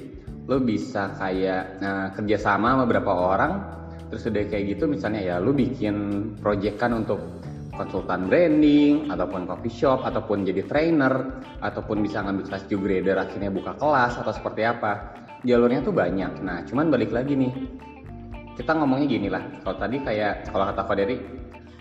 [0.49, 3.53] Lu bisa kayak nah, kerja sama sama beberapa orang.
[4.09, 5.97] Terus udah kayak gitu misalnya ya lu bikin
[6.41, 7.21] proyekan untuk
[7.77, 13.77] konsultan branding ataupun coffee shop ataupun jadi trainer ataupun bisa ngambil kelas grader akhirnya buka
[13.77, 15.15] kelas atau seperti apa.
[15.45, 16.43] Jalurnya tuh banyak.
[16.43, 17.53] Nah cuman balik lagi nih.
[18.59, 19.45] Kita ngomongnya gini lah.
[19.63, 21.17] Kalau tadi kayak kalau kata Faderi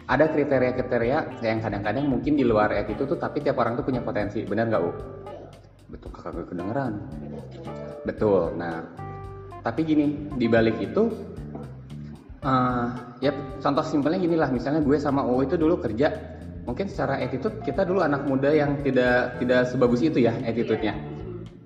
[0.07, 4.45] ada kriteria-kriteria yang kadang-kadang mungkin di luar itu tuh tapi tiap orang tuh punya potensi.
[4.45, 4.91] Benar nggak U?
[5.87, 6.99] Betul kakak kedengeran.
[8.03, 8.83] Betul nah
[9.63, 11.11] tapi gini di balik itu
[12.43, 12.87] eh,
[13.23, 16.11] ya contoh simpelnya gini lah misalnya gue sama O itu dulu kerja
[16.67, 20.95] mungkin secara attitude kita dulu anak muda yang tidak tidak sebagus itu ya attitude-nya.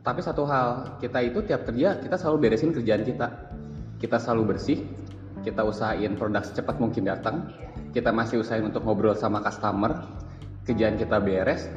[0.02, 3.28] Tapi satu hal kita itu tiap kerja kita selalu beresin kerjaan kita.
[4.02, 4.82] Kita selalu bersih
[5.42, 7.50] kita usahain produk secepat mungkin datang
[7.92, 10.06] kita masih usahain untuk ngobrol sama customer
[10.64, 11.68] kerjaan kita beres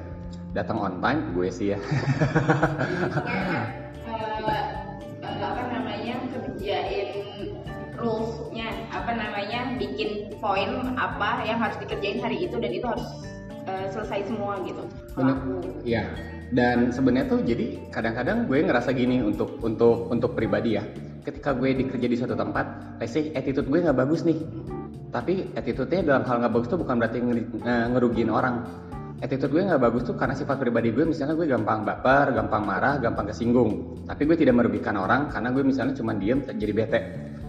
[0.54, 1.78] datang on time gue sih ya
[5.34, 7.08] apa namanya kerjain
[7.98, 13.06] rulesnya apa namanya bikin poin apa yang harus dikerjain hari itu dan itu harus
[13.66, 15.36] eh, selesai semua gitu Bener.
[15.86, 16.04] Iya.
[16.54, 20.84] Dan sebenarnya tuh jadi kadang-kadang gue ngerasa gini untuk untuk untuk pribadi ya.
[21.24, 24.38] Ketika gue dikerja di suatu tempat, let's say attitude gue nggak bagus nih.
[25.14, 27.18] Tapi attitude-nya dalam hal nggak bagus tuh bukan berarti
[27.64, 28.66] ngerugiin orang.
[29.24, 33.00] Attitude gue nggak bagus tuh karena sifat pribadi gue misalnya gue gampang baper, gampang marah,
[33.00, 34.04] gampang kesinggung.
[34.04, 37.00] Tapi gue tidak merugikan orang karena gue misalnya cuma diem jadi bete.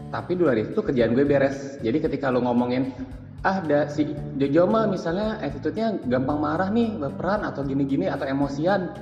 [0.07, 1.75] Tapi dua hari itu kerjaan gue beres.
[1.83, 2.95] Jadi ketika lo ngomongin
[3.43, 4.07] ah ada si
[4.39, 8.95] Jojo mah misalnya attitude-nya gampang marah nih, baperan atau gini-gini atau emosian.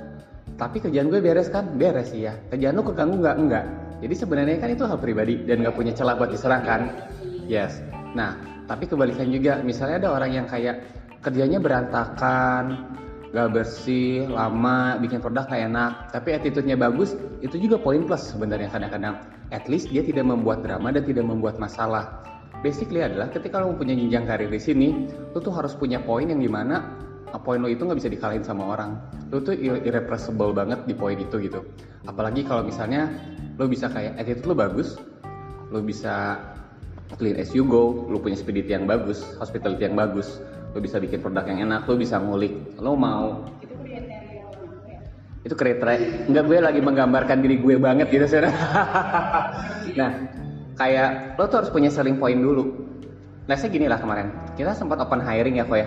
[0.58, 1.78] Tapi kerjaan gue beres kan?
[1.78, 2.34] Beres sih ya.
[2.50, 3.36] Kerjaan lu keganggu nggak?
[3.38, 3.64] Enggak.
[4.02, 6.90] Jadi sebenarnya kan itu hal pribadi dan nggak punya celah buat diserang kan?
[7.46, 7.78] Yes.
[8.18, 8.34] Nah,
[8.66, 9.62] tapi kebalikan juga.
[9.62, 12.92] Misalnya ada orang yang kayak kerjanya berantakan,
[13.34, 18.70] gak bersih, lama, bikin produk gak enak, tapi attitude-nya bagus, itu juga poin plus sebenarnya
[18.70, 19.18] kadang-kadang.
[19.50, 22.22] At least dia tidak membuat drama dan tidak membuat masalah.
[22.62, 24.88] Basically adalah ketika lo mempunyai jenjang karir di sini,
[25.34, 26.96] lo tuh harus punya poin yang di mana
[27.28, 28.96] uh, poin lo itu nggak bisa dikalahin sama orang.
[29.28, 31.60] Lo tuh ir- irrepressible banget di poin itu gitu.
[32.08, 33.12] Apalagi kalau misalnya
[33.60, 34.96] lo bisa kayak attitude lo bagus,
[35.68, 36.40] lo bisa
[37.20, 40.40] clean as you go, lo punya spediti yang bagus, hospitality yang bagus,
[40.74, 43.46] lo bisa bikin produk yang enak, lo bisa ngulik, lo mau.
[43.62, 44.02] Itu ya?
[45.46, 48.42] Itu kriteria enggak gue lagi menggambarkan diri gue banget gitu sih
[50.00, 50.10] nah
[50.74, 52.82] kayak lo tuh harus punya selling point dulu.
[53.46, 54.32] Let's say gini lah kemarin.
[54.58, 55.86] Kita sempat open hiring ya kok ya?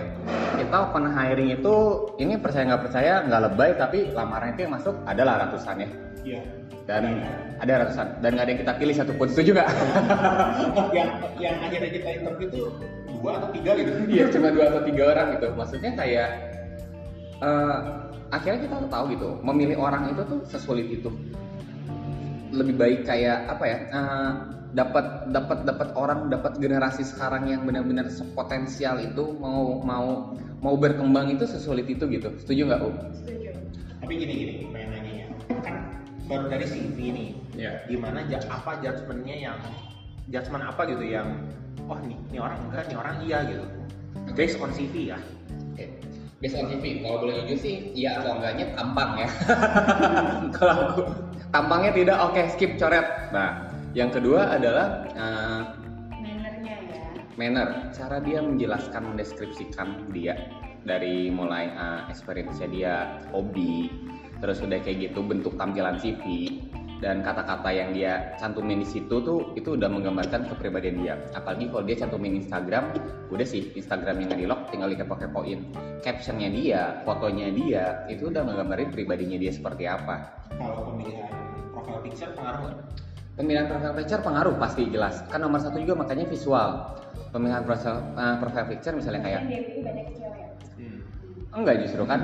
[0.56, 1.74] Kita open hiring itu
[2.22, 6.42] ini percaya nggak percaya nggak lebay tapi lamaran itu yang masuk adalah ratusan ya Iya.
[6.88, 7.20] dan
[7.60, 9.68] ada ratusan dan nggak ada yang kita pilih satupun setuju nggak
[10.96, 12.64] yang yang akhirnya kita interview itu
[13.18, 13.90] dua atau tiga gitu.
[14.06, 15.46] Iya cuma dua atau tiga orang gitu.
[15.58, 16.28] Maksudnya kayak
[17.42, 17.76] eh,
[18.30, 21.10] akhirnya kita tahu gitu, memilih orang itu tuh sesulit itu.
[22.48, 23.78] Lebih baik kayak apa ya?
[23.92, 24.32] eh,
[24.68, 31.32] dapat dapat dapat orang dapat generasi sekarang yang benar-benar sepotensial itu mau mau mau berkembang
[31.32, 32.28] itu sesulit itu gitu.
[32.44, 32.94] Setuju nggak, Um?
[33.16, 33.56] setuju
[34.04, 35.26] Tapi gini gini, pengen nanya ya.
[35.64, 35.76] Kan
[36.28, 37.28] baru dari CV nih.
[37.56, 37.72] Iya.
[37.88, 39.58] Gimana apa judgementnya yang
[40.28, 41.28] judgement apa gitu yang
[41.88, 43.64] wah nih, nih orang enggak, nih orang iya gitu.
[44.36, 45.18] Based on CV ya.
[45.72, 45.88] Oke.
[46.38, 49.28] Based on CV, kalau boleh jujur sih iya atau enggaknya tampang ya.
[50.60, 51.00] kalau aku
[51.50, 53.08] tampangnya tidak, oke skip coret.
[53.32, 55.62] Nah, yang kedua adalah eh,
[56.12, 56.98] mannernya ya
[57.40, 60.36] manner, cara dia menjelaskan, mendeskripsikan dia
[60.86, 63.92] dari mulai uh, experience dia, hobi,
[64.38, 66.50] terus udah kayak gitu bentuk tampilan CV,
[66.98, 71.86] dan kata-kata yang dia cantumin di situ tuh itu udah menggambarkan kepribadian dia apalagi kalau
[71.86, 72.90] dia cantumin Instagram
[73.30, 75.70] udah sih Instagramnya nggak di lock tinggal dikepo-kepoin
[76.02, 81.30] captionnya dia fotonya dia itu udah menggambarin pribadinya dia seperti apa Kalau pemilihan
[81.70, 82.76] profile picture pengaruh nggak?
[83.38, 86.98] pemilihan profile picture pengaruh pasti jelas kan nomor satu juga makanya visual
[87.30, 90.46] pemilihan profile, eh, profile picture misalnya kayak dia itu banyak cewek.
[90.74, 90.97] Hmm.
[91.62, 92.20] Enggak justru kan?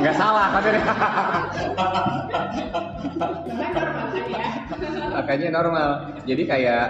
[0.00, 0.62] Nggak salah Kan?
[0.62, 0.74] Kan
[4.32, 4.44] ya.
[5.16, 5.88] makanya normal.
[6.28, 6.86] Jadi kayak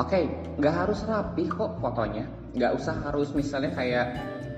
[0.00, 0.20] oke
[0.58, 2.24] nggak harus rapi kok fotonya.
[2.56, 4.06] Nggak usah harus misalnya kayak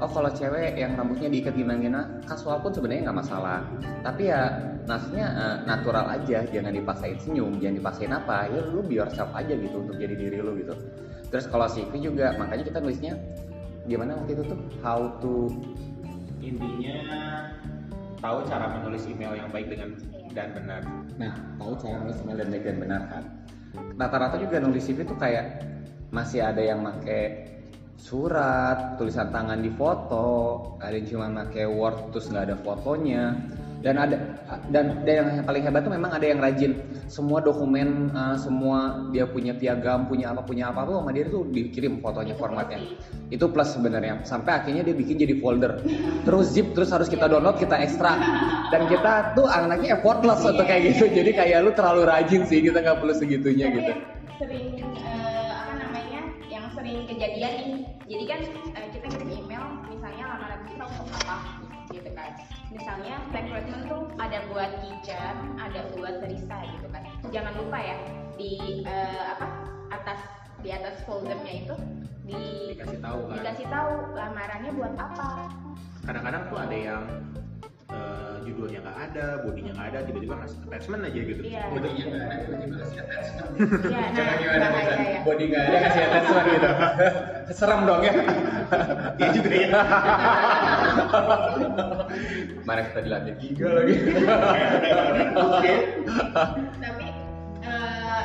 [0.01, 3.61] oh kalau cewek yang rambutnya diikat gimana gimana kasual pun sebenarnya nggak masalah.
[4.03, 4.43] Tapi ya
[4.87, 8.51] maksudnya eh, natural aja jangan dipaksain senyum jangan dipaksain apa.
[8.51, 10.75] Ya lu be yourself aja gitu untuk jadi diri lu gitu.
[11.33, 13.17] Terus kalau CV juga makanya kita nulisnya
[13.89, 14.59] gimana waktu itu tuh?
[14.85, 15.51] How to
[16.43, 16.99] Intinya
[18.19, 19.95] tahu cara menulis email yang baik dengan
[20.35, 20.83] dan benar.
[21.17, 23.25] Nah, tahu cara nulis email dan baik dan benar kan.
[23.97, 25.63] Rata-rata juga nulis CV tuh kayak
[26.13, 27.49] masih ada yang make
[27.97, 30.27] surat, tulisan tangan di foto,
[30.83, 33.39] ada yang cuma make word terus nggak ada fotonya.
[33.83, 34.17] Dan ada
[34.71, 36.79] dan, dan yang paling hebat tuh memang ada yang rajin
[37.11, 41.43] semua dokumen, uh, semua dia punya piagam, punya apa punya apa tuh sama dia tuh
[41.51, 42.79] dikirim fotonya formatnya.
[43.35, 44.23] Itu plus sebenarnya.
[44.23, 45.83] Sampai akhirnya dia bikin jadi folder.
[46.23, 48.23] Terus zip terus harus kita download, kita ekstrak.
[48.71, 51.11] Dan kita tuh anaknya effortless untuk kayak gitu.
[51.11, 53.93] Jadi kayak lu terlalu rajin sih, kita nggak perlu segitunya Tapi gitu.
[54.43, 57.71] sering eh, apa namanya yang sering kejadian nih
[58.11, 58.41] jadi kan
[58.75, 61.37] eh, kita kirim email misalnya lamaran kita untuk apa
[61.93, 62.33] gitu kan.
[62.73, 67.03] Misalnya recruitment tuh ada buat teacher ada buat barista gitu kan.
[67.31, 67.97] Jangan lupa ya
[68.37, 69.47] di eh, apa
[69.93, 70.21] atas
[70.63, 71.75] di atas foldernya itu
[72.23, 73.35] di Dikasih tahu kan.
[73.39, 75.29] dikasih tahu lamarannya buat apa.
[76.03, 77.05] Kadang-kadang tuh ada yang
[77.93, 81.41] eh, judulnya nggak ada, bodinya nggak ada, tiba-tiba ngasih attachment aja gitu.
[81.45, 81.63] Iya.
[81.73, 83.49] Bodinya nggak ada, tiba-tiba kasih attachment.
[83.53, 84.99] Iya, nah, Coba gimana Bosan?
[84.99, 85.21] ya.
[85.23, 86.69] Body nggak ada kasih attachment gitu.
[87.59, 88.13] Serem dong ya.
[89.21, 89.69] Iya juga ya.
[92.67, 93.95] Mana kita dilatih giga lagi.
[96.81, 97.07] tapi
[97.63, 98.23] eh,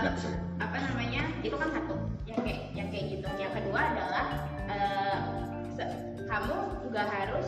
[0.57, 1.93] apa namanya itu kan satu
[2.25, 4.25] yang kayak yang kayak gitu yang kedua adalah
[4.71, 5.17] eh,
[6.27, 6.55] kamu
[6.91, 7.47] nggak harus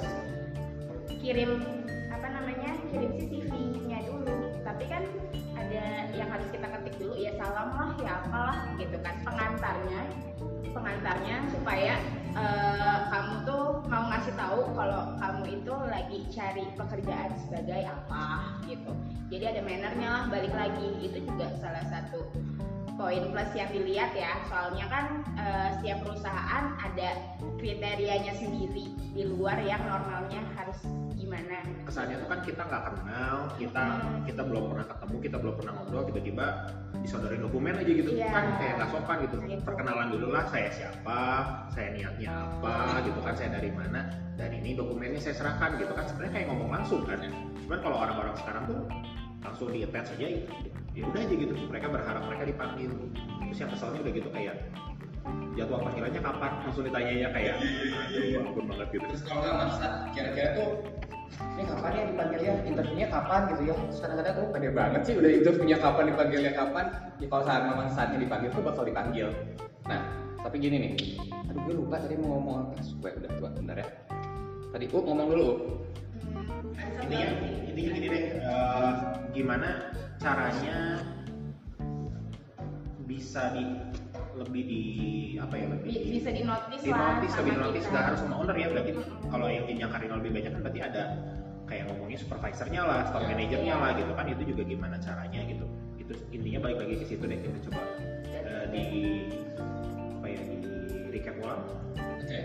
[1.19, 1.78] kirim
[2.89, 5.03] kirim si CV-nya dulu tapi kan
[5.57, 9.15] ada yang harus kita ketik dulu ya salam lah ya apalah gitu kan.
[9.21, 10.01] Pengantarnya
[10.69, 11.97] pengantarnya supaya
[12.37, 18.25] eh, kamu tuh mau ngasih tahu kalau kamu itu lagi cari pekerjaan sebagai apa
[18.69, 18.91] gitu.
[19.29, 20.89] Jadi ada mannernya lah balik lagi.
[21.01, 22.29] Itu juga salah satu
[22.97, 24.41] poin plus yang dilihat ya.
[24.49, 25.05] Soalnya kan
[25.37, 27.09] eh, setiap perusahaan ada
[27.57, 30.79] kriterianya sendiri di luar yang normalnya harus
[31.29, 33.83] gimana Kesannya tuh kan kita nggak kenal, kita
[34.25, 36.45] kita belum pernah ketemu, kita belum pernah ngobrol, tiba-tiba
[37.05, 38.29] disodorin dokumen aja gitu Iya.
[38.33, 39.35] kan kayak nggak sopan gitu.
[39.45, 39.61] Gitu.
[39.61, 41.21] Perkenalan dulu lah, saya siapa,
[41.69, 44.09] saya niatnya apa, gitu kan, saya dari mana,
[44.41, 46.05] dan ini dokumennya saya serahkan gitu kan.
[46.09, 47.21] Sebenarnya kayak ngomong langsung kan.
[47.65, 48.79] Cuman kalau orang-orang sekarang tuh
[49.39, 50.27] langsung di attach aja
[50.97, 52.91] ya udah aja gitu mereka berharap mereka dipanggil
[53.39, 54.55] terus yang keselnya udah gitu kayak
[55.55, 60.49] jadwal panggilannya kapan langsung ditanyanya kayak aduh ampun banget gitu Terus kalau nggak maksa, kira-kira
[60.59, 60.69] tuh
[61.55, 63.75] ini kapan ya dipanggilnya, interviewnya kapan gitu ya?
[63.77, 66.85] Terus kadang-kadang tuh pede banget sih udah interviewnya kapan, dipanggilnya kapan.
[67.21, 69.27] Ya kalau saat memang saatnya dipanggil tuh bakal dipanggil.
[69.85, 70.01] Nah,
[70.41, 70.91] tapi gini nih.
[71.49, 72.73] Aduh gue lupa tadi mau ngomong apa.
[72.81, 73.87] Supaya udah tua, bentar ya.
[74.69, 75.47] Tadi, uh ngomong dulu
[76.19, 77.03] Uh.
[77.03, 77.29] intinya
[77.67, 78.93] intinya gini deh eh,
[79.31, 80.99] gimana caranya
[83.07, 83.65] bisa di
[84.39, 84.81] lebih di
[85.35, 87.91] apa ya lebih Bi- bisa di notice di lah notice lebih notice kita.
[87.91, 88.91] nggak harus sama owner ya berarti
[89.27, 91.03] kalau yang tim yang Karino lebih banyak kan berarti ada
[91.65, 93.29] kayak ngomongnya supervisornya lah store Ya.
[93.29, 95.65] manajernya lah gitu kan itu juga gimana caranya gitu.
[95.95, 97.81] Itu intinya balik lagi ke situ deh kita coba
[98.25, 98.83] eh, di
[100.17, 100.57] apa ya di
[101.13, 101.61] recap ulang.
[102.19, 102.39] Oke,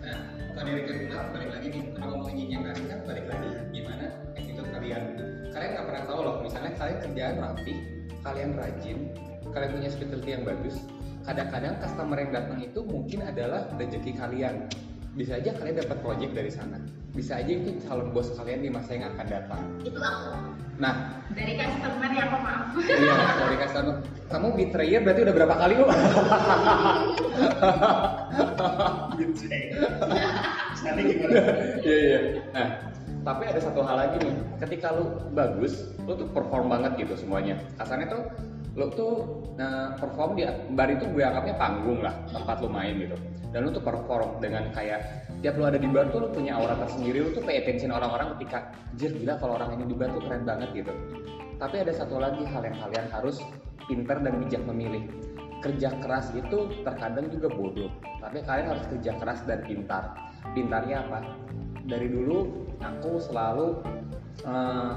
[0.00, 0.16] nah
[0.54, 4.68] kalau dari ulang balik lagi nih Kalau ngomongin yang tadi kan balik lagi gimana attitude
[4.72, 5.02] kalian?
[5.50, 7.74] Kalian nggak pernah tahu loh, misalnya kalian kerjaan rapi
[8.20, 8.98] Kalian rajin,
[9.50, 10.76] kalian punya hospitality yang bagus
[11.30, 14.66] Kadang-kadang customer yang datang itu mungkin adalah rezeki kalian
[15.14, 16.82] bisa aja kalian dapat project dari sana
[17.14, 20.30] bisa aja itu calon bos kalian di masa yang akan datang itu aku
[20.82, 23.14] nah dari customer ya kok maaf iya
[23.46, 23.94] dari customer
[24.26, 25.86] kamu betrayer berarti udah berapa kali lu
[30.80, 31.36] Nanti gimana?
[31.84, 32.18] Iya iya.
[32.56, 32.66] Nah,
[33.20, 34.32] tapi ada satu hal lagi nih.
[34.64, 37.60] Ketika lu bagus, lu tuh perform banget gitu semuanya.
[37.76, 38.22] Kasarnya tuh
[38.78, 39.12] lo tuh
[39.58, 43.16] nah, perform di bar itu gue anggapnya panggung lah tempat lo main gitu.
[43.50, 46.78] Dan lo tuh perform dengan kayak tiap lo ada di bar tuh lo punya aura
[46.78, 50.22] tersendiri lo tuh pay attention orang-orang ketika jir gila kalau orang ini di bar tuh
[50.22, 50.92] keren banget gitu.
[51.58, 53.36] Tapi ada satu lagi hal yang kalian harus
[53.90, 55.02] pinter dan bijak memilih.
[55.60, 60.16] Kerja keras itu terkadang juga bodoh tapi kalian harus kerja keras dan pintar.
[60.52, 61.18] Pintarnya apa?
[61.88, 63.80] Dari dulu aku selalu
[64.44, 64.94] eh,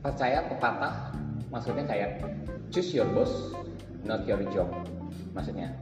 [0.00, 1.12] percaya pepatah
[1.50, 2.22] maksudnya kayak
[2.70, 3.30] choose your boss
[4.06, 4.70] not your job
[5.34, 5.74] maksudnya.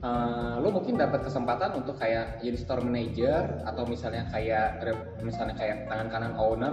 [0.00, 4.80] Eh, lo mungkin dapat kesempatan untuk kayak jadi store manager atau misalnya kayak
[5.20, 6.72] misalnya kayak tangan kanan owner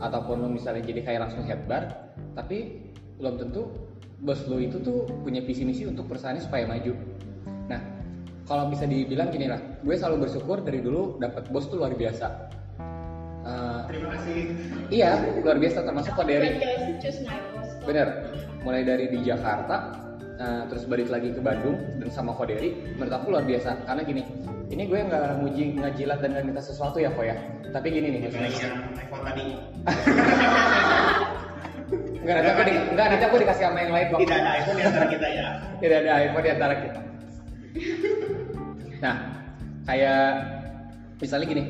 [0.00, 1.84] ataupun lo misalnya jadi kayak langsung head bar.
[2.32, 2.88] Tapi
[3.20, 3.68] belum tentu
[4.24, 6.96] bos lo itu tuh punya visi misi untuk perusahaannya supaya maju.
[7.68, 7.80] Nah
[8.48, 12.26] kalau bisa dibilang gini lah gue selalu bersyukur dari dulu dapat bos tuh luar biasa.
[13.42, 14.40] Eh, Terima kasih.
[14.88, 16.16] iya luar biasa termasuk
[17.28, 17.68] my boss.
[17.84, 18.08] Bener,
[18.62, 19.76] mulai dari di Jakarta,
[20.38, 23.86] uh, terus balik lagi ke Bandung dan sama Koderi, menurut aku luar biasa.
[23.86, 24.22] Karena gini,
[24.70, 27.36] ini gue nggak nguji, nggak jilat dan nggak minta sesuatu ya, kok ya.
[27.70, 29.46] Tapi gini nih, iPhone tadi.
[32.22, 34.18] nggak nanti aku, di, nggak nanti aku dikasih sama yang lain kok.
[34.22, 35.46] Tidak ada iPhone di antara kita ya.
[35.82, 37.00] Tidak ada iPhone di antara kita.
[39.02, 39.16] Nah,
[39.82, 40.22] kayak
[41.18, 41.62] misalnya gini,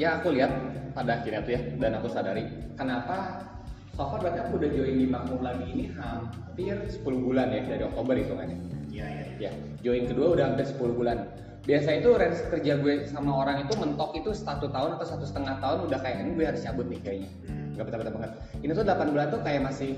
[0.00, 0.52] ya aku lihat
[0.96, 2.44] pada akhirnya tuh ya, dan aku sadari
[2.76, 3.48] kenapa
[3.92, 7.82] so far berarti aku udah join di Makmur lagi ini hampir 10 bulan ya dari
[7.84, 8.56] Oktober hitungannya.
[8.88, 9.24] Iya, iya.
[9.36, 9.50] Ya,
[9.84, 11.28] join kedua udah hampir 10 bulan.
[11.62, 15.62] Biasa itu range kerja gue sama orang itu mentok itu satu tahun atau satu setengah
[15.62, 17.30] tahun udah kayak ini gue harus cabut nih kayaknya.
[17.78, 18.30] Gak betah-betah banget.
[18.64, 19.90] Ini tuh 8 bulan tuh kayak masih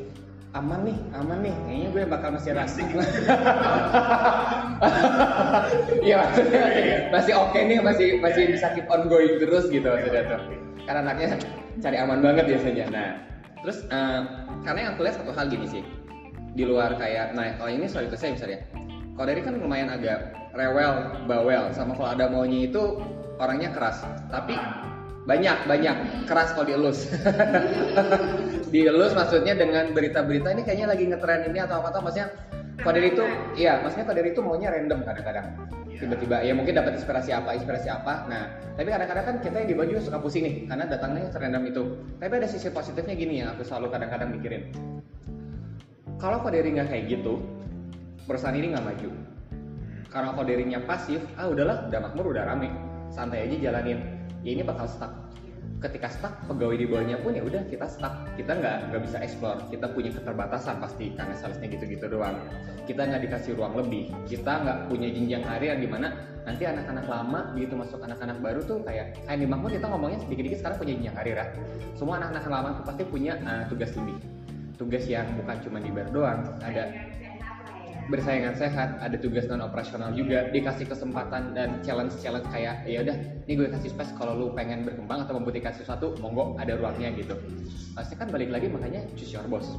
[0.55, 1.55] aman nih, aman nih.
[1.55, 2.89] Kayaknya gue bakal masih Asik.
[6.05, 6.63] Iya maksudnya
[7.09, 10.41] masih, oke nih, masih masih bisa keep on going terus gitu maksudnya tuh.
[10.85, 11.41] Karena anaknya
[11.81, 12.85] cari aman banget biasanya.
[12.93, 13.09] Nah,
[13.65, 14.21] terus eh,
[14.63, 15.83] karena yang aku lihat satu hal gini sih,
[16.53, 18.61] di luar kayak, nah kalau ini soal itu saya misalnya,
[19.17, 23.01] kalau dari kan lumayan agak rewel, bawel, sama kalau ada maunya itu
[23.41, 24.55] orangnya keras, tapi
[25.25, 25.97] banyak banyak.
[26.29, 27.09] Keras kalau dielus.
[28.73, 32.29] Dielus maksudnya dengan berita-berita ini kayaknya lagi ngetren ini atau apa atau maksudnya
[32.83, 33.25] kalau dari itu
[33.55, 35.47] iya maksudnya kalau dari itu maunya random kadang-kadang
[35.99, 38.27] tiba-tiba ya mungkin dapat inspirasi apa inspirasi apa.
[38.29, 38.43] Nah
[38.77, 41.83] tapi kadang-kadang kan kita yang di baju suka pusing nih karena datangnya random itu.
[42.21, 44.71] Tapi ada sisi positifnya gini yang aku selalu kadang-kadang mikirin.
[46.21, 47.41] Kalau kok dari nggak kayak gitu
[48.29, 49.11] perusahaan ini nggak maju.
[50.13, 52.71] Karena kok darinya pasif ah udahlah udah makmur udah rame.
[53.09, 53.99] Santai aja jalanin.
[54.45, 55.24] Ya ini bakal stuck
[55.85, 58.25] ketika stuck pegawai di bawahnya pun ya udah kita stuck.
[58.41, 59.61] Kita nggak nggak bisa explore.
[59.69, 62.41] Kita punya keterbatasan pasti karena salesnya gitu-gitu doang.
[62.89, 64.09] Kita nggak dikasih ruang lebih.
[64.25, 66.09] Kita nggak punya jenjang karir yang di mana
[66.45, 70.59] nanti anak-anak lama begitu masuk anak-anak baru tuh kayak kayak di Makmur kita ngomongnya sedikit-sedikit
[70.61, 71.47] sekarang punya jenjang karir ya.
[71.97, 74.17] Semua anak-anak lama tuh pasti punya uh, tugas lebih.
[74.75, 76.91] Tugas yang bukan cuma di bar doang ada
[78.09, 83.17] bersaingan sehat, ada tugas non operasional juga, dikasih kesempatan dan challenge challenge kayak ya udah,
[83.49, 87.35] ini gue kasih space kalau lu pengen berkembang atau membuktikan sesuatu, monggo ada ruangnya gitu.
[87.97, 89.77] Pasti kan balik lagi makanya choose your boss.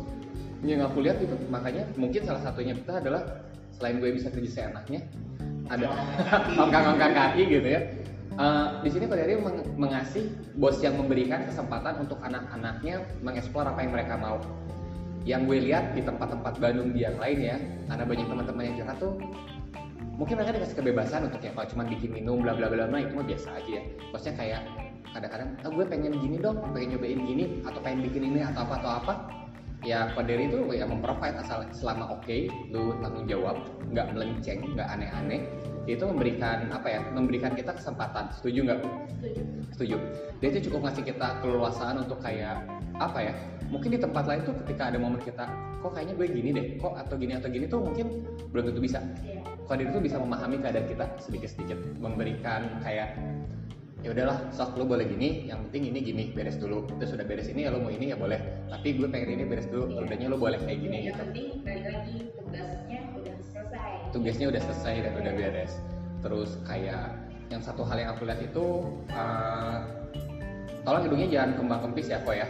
[0.66, 5.06] Yang aku lihat itu makanya mungkin salah satunya kita adalah selain gue bisa kerja seenaknya,
[5.70, 5.92] ada
[6.64, 7.82] ongkang-ongkang kaki gitu ya.
[8.36, 10.28] Eh, di sini Pak Dari meng- mengasih
[10.60, 14.44] bos yang memberikan kesempatan untuk anak-anaknya mengeksplor apa yang mereka mau
[15.26, 17.58] yang gue lihat di tempat-tempat Bandung di yang lain ya
[17.90, 19.14] karena banyak teman-teman yang curhat tuh
[20.16, 23.12] mungkin mereka dikasih kebebasan untuk kayak kalau cuma bikin minum bla bla bla bla itu
[23.12, 23.84] mah biasa aja ya.
[24.14, 24.62] Maksudnya kayak
[25.12, 28.74] kadang-kadang ah gue pengen gini dong pengen nyobain gini atau pengen bikin ini atau apa
[28.84, 29.14] atau apa
[29.86, 33.62] ya Dery itu ya memprovide asal selama oke lu tanggung jawab
[33.93, 35.45] nggak melenceng nggak aneh-aneh
[35.86, 38.34] itu memberikan apa ya memberikan kita kesempatan.
[38.34, 38.80] Setuju nggak?
[39.78, 40.02] Setuju.
[40.41, 42.65] Dia itu cukup ngasih kita keleluasaan untuk kayak
[42.98, 43.34] apa ya
[43.69, 45.45] mungkin di tempat lain tuh ketika ada momen kita
[45.84, 49.00] kok kayaknya gue gini deh kok atau gini atau gini tuh mungkin belum tentu bisa.
[49.65, 53.17] Kalau dia tuh bisa memahami keadaan kita sedikit sedikit memberikan kayak
[54.06, 56.86] ya udahlah sok lu boleh gini yang penting ini gini beres dulu.
[57.02, 58.38] Terus sudah beres ini ya lu mau ini ya boleh.
[58.70, 60.06] Tapi gue pengen ini beres dulu Iya.
[60.06, 60.98] udahnya lu boleh kayak gini.
[61.02, 63.89] Yang gitu penting balik lagi tugasnya udah selesai.
[64.13, 65.74] Tugasnya udah selesai dan udah beres.
[66.22, 67.06] Terus kayak
[67.50, 68.65] yang satu hal yang aku lihat itu
[69.10, 69.78] eh,
[70.86, 72.48] tolong hidungnya jangan kembang kempis ya kok ya.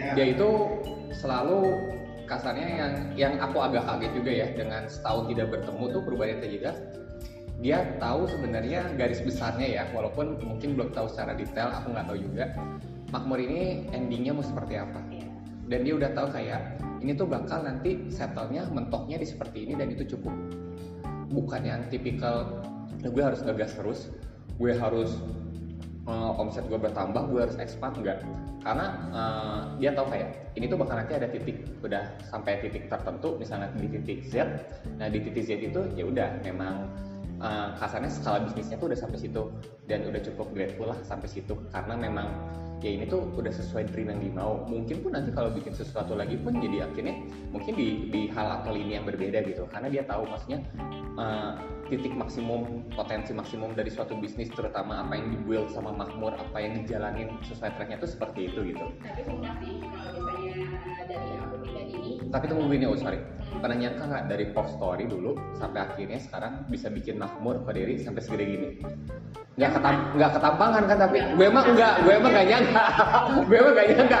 [0.00, 0.16] Ya.
[0.16, 0.48] dia itu
[1.14, 1.76] selalu
[2.26, 6.40] kasarnya yang yang aku agak kaget juga ya dengan setahun tidak bertemu tuh perubahan yang
[6.40, 6.72] terjadi
[7.60, 12.18] dia tahu sebenarnya garis besarnya ya walaupun mungkin belum tahu secara detail aku nggak tahu
[12.18, 12.44] juga.
[13.12, 15.10] Makmur ini endingnya mau seperti apa?
[15.70, 19.94] Dan dia udah tahu kayak ini tuh bakal nanti settlenya mentoknya di seperti ini dan
[19.94, 20.34] itu cukup.
[21.30, 22.58] Bukan yang tipikal
[23.00, 24.10] "Nah, gue harus ngegas terus
[24.58, 25.22] gue harus
[26.10, 28.18] eh, omset gue bertambah gue harus expand enggak.
[28.66, 33.38] Karena eh, dia tahu kayak ini tuh bakal nanti ada titik udah sampai titik tertentu
[33.38, 34.50] misalnya di titik Z.
[34.98, 36.90] Nah di titik Z itu ya udah memang
[37.40, 39.42] eh, kasarnya skala bisnisnya tuh udah sampai situ.
[39.88, 41.56] Dan udah cukup grateful lah sampai situ.
[41.74, 42.28] Karena memang
[42.80, 44.64] ya ini tuh udah sesuai dream yang dimau.
[44.68, 47.20] Mungkin pun nanti kalau bikin sesuatu lagi pun jadi akhirnya
[47.52, 49.64] mungkin di, di hal atau lini yang berbeda gitu.
[49.68, 50.64] Karena dia tahu maksudnya
[51.18, 51.52] eh,
[51.90, 56.78] titik maksimum potensi maksimum dari suatu bisnis terutama apa yang dibuild sama makmur apa yang
[56.78, 58.86] dijalanin sesuai tracknya tuh seperti itu gitu.
[59.02, 63.18] Tapi semua sih kalau misalnya dari aku pribadi ini tapi tunggu gini oh sorry
[63.60, 68.20] pernah nyangka nggak dari pop story dulu sampai akhirnya sekarang bisa bikin makmur Koderi sampai
[68.24, 68.68] segede gini
[69.60, 72.84] nggak ketam nggak ketampangan kan tapi gue emang enggak gue emang gak nyangka
[73.48, 74.20] gue emang gak nyangka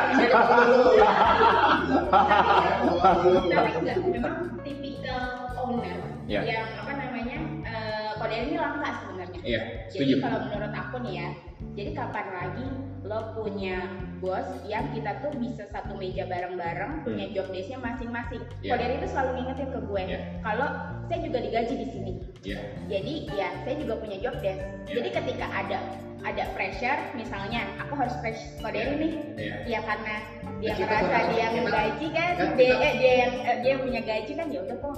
[4.04, 5.24] memang tipikal
[5.56, 5.98] owner
[6.30, 6.42] Iya.
[6.46, 9.40] yang apa namanya eh kode ini langka sebenarnya.
[9.42, 9.60] iya
[9.90, 11.28] Jadi kalau menurut aku nih ya,
[11.72, 12.66] jadi kapan lagi
[13.00, 13.88] lo punya
[14.20, 18.44] bos yang kita tuh bisa satu meja bareng-bareng, punya job desk-nya masing-masing.
[18.60, 18.70] Iya.
[18.70, 20.18] Koderi itu selalu ngingetin ke gue, Iya.
[20.44, 20.68] kalau
[21.08, 22.12] saya juga digaji di sini.
[22.42, 24.60] iya Jadi ya saya juga punya job desk.
[24.84, 24.94] Iya.
[24.94, 25.78] Jadi ketika ada
[26.20, 30.14] ada pressure, misalnya aku harus fresh koderi nih, iya ya karena
[30.60, 33.70] dia ngerasa tuh- dia yang gaji kan, kan dia, kita- eh, dia yang eh, dia
[33.72, 34.96] yang punya gaji kan ya udah kok,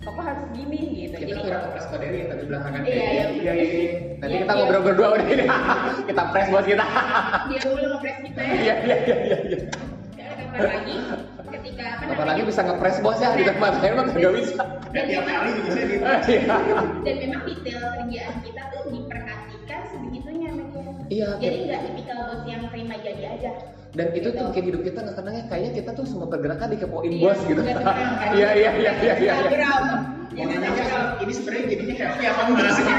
[0.00, 1.14] pokok harus gini gitu.
[1.14, 3.04] kita Jadi tuh udah press Koderi tapi belakangan Iya, iya.
[3.04, 3.90] iya iya iya.
[4.16, 4.58] nanti Iya, kita iya.
[4.58, 5.44] ngobrol berdua udah ini
[6.08, 6.84] kita press bos kita
[7.46, 8.52] dia dulu ngepres kita ya.
[8.56, 9.58] iya iya iya iya iya
[10.50, 10.94] kapan lagi
[11.50, 15.04] ketika apa kapan lagi bisa ngepres bos ya di tempat saya mah nggak bisa Dan
[15.06, 15.96] tiap hari juga saya di
[16.26, 16.56] Iya.
[17.00, 20.50] Dan memang detail kerjaan kita tuh diperhatikan sebegitunya.
[21.06, 23.50] Iya, Jadi nggak tipikal bos yang terima jadi aja.
[23.90, 27.26] Dan itu tuh bikin hidup kita nggak tenangnya kayaknya kita tuh semua pergerakan dikepoin Iya,
[27.26, 27.76] bos gitu kan?
[28.38, 29.58] iya iya iya iya iya iya.
[31.20, 32.86] Ini sebenarnya jadinya happy apa enggak sih?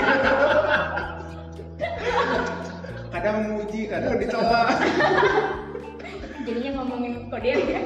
[3.12, 4.62] kadang memuji, kadang dicela.
[6.48, 7.82] Jadinya ngomongin kode ya.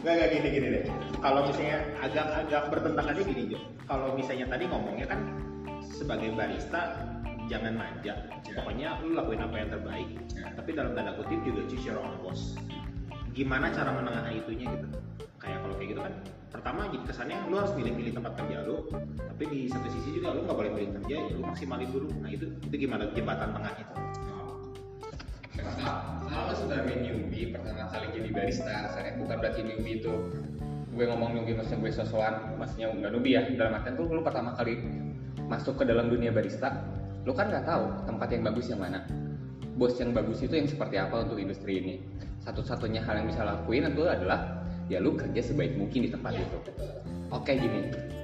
[0.00, 0.84] Gak, gak gini gini deh.
[1.20, 3.58] Kalau misalnya agak-agak bertentangannya gini Jo.
[3.84, 5.20] Kalau misalnya tadi ngomongnya kan
[5.84, 7.04] sebagai barista
[7.46, 8.14] jangan manja.
[8.44, 10.08] Pokoknya lu lakuin apa yang terbaik.
[10.54, 12.58] Tapi dalam tanda kutip juga choose your own boss.
[13.34, 14.86] Gimana cara menengahi itunya gitu?
[15.36, 16.14] Kayak kalau kayak gitu kan
[16.56, 18.88] pertama kesannya lu harus milih-milih tempat kerja lu
[19.18, 22.30] tapi di satu sisi juga lu nggak boleh milih kerja ya lu maksimalin dulu nah
[22.32, 24.00] itu itu gimana jembatan tengahnya tuh
[26.26, 30.14] kalau sebagai newbie pertama kali jadi barista saya bukan berarti newbie itu
[30.96, 34.56] gue ngomong newbie maksudnya gue sosokan maksudnya nggak newbie ya dalam artian tuh lu pertama
[34.56, 34.80] kali
[35.46, 36.72] masuk ke dalam dunia barista
[37.26, 39.02] lu kan nggak tahu tempat yang bagus yang mana
[39.76, 41.94] bos yang bagus itu yang seperti apa untuk industri ini
[42.46, 46.46] satu-satunya hal yang bisa lakuin itu adalah ya lu kerja sebaik mungkin di tempat Iya,
[46.46, 46.74] itu betul.
[47.34, 47.80] Oke gini,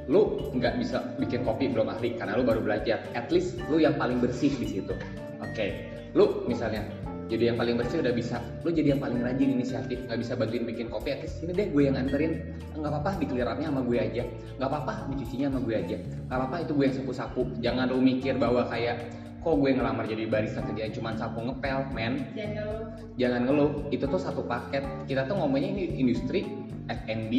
[0.06, 3.02] lu nggak bisa bikin kopi belum ahli karena lu baru belajar.
[3.18, 4.94] At least lu yang paling bersih di situ.
[5.42, 6.86] Oke, lu misalnya
[7.32, 10.68] jadi yang paling bersih udah bisa, lu jadi yang paling rajin inisiatif, nggak bisa bantuin
[10.68, 13.98] bikin kopi, at least ini deh gue yang anterin, nggak apa-apa di clearannya sama gue
[13.98, 14.22] aja,
[14.60, 15.96] nggak apa-apa dicucinya sama gue aja,
[16.28, 19.08] nggak apa-apa itu gue yang sapu-sapu, jangan lu mikir bahwa kayak
[19.42, 23.90] kok gue ngelamar jadi barista kerjaan cuma sapu ngepel, men, Dan lo jangan ngeluh.
[23.90, 24.86] Itu tuh satu paket.
[25.10, 26.46] Kita tuh ngomongnya ini industri
[26.86, 27.32] F&B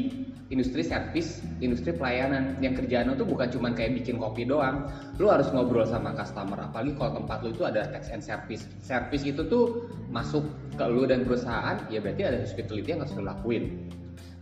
[0.51, 2.57] industri servis industri pelayanan.
[2.59, 4.89] Yang kerjaan tuh bukan cuma kayak bikin kopi doang.
[5.21, 6.59] Lu harus ngobrol sama customer.
[6.59, 8.67] Apalagi kalau tempat lu itu ada tax and service.
[8.83, 10.43] Service itu tuh masuk
[10.75, 13.87] ke lu dan perusahaan ya berarti ada hospitality yang harus lu lakuin.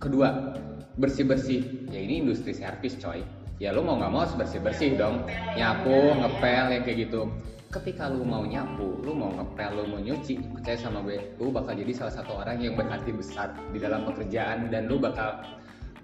[0.02, 0.58] Kedua
[0.98, 1.62] bersih bersih
[1.94, 3.22] ya ini industri servis coy.
[3.62, 5.22] Ya lu mau nggak mau harus bersih bersih dong.
[5.54, 7.30] nyapu ngepel yang kayak gitu.
[7.72, 11.72] Ketika lu mau nyapu lu mau ngepel lu mau nyuci percaya sama gue lu bakal
[11.72, 15.40] jadi salah satu orang yang berhati besar di dalam pekerjaan dan lu bakal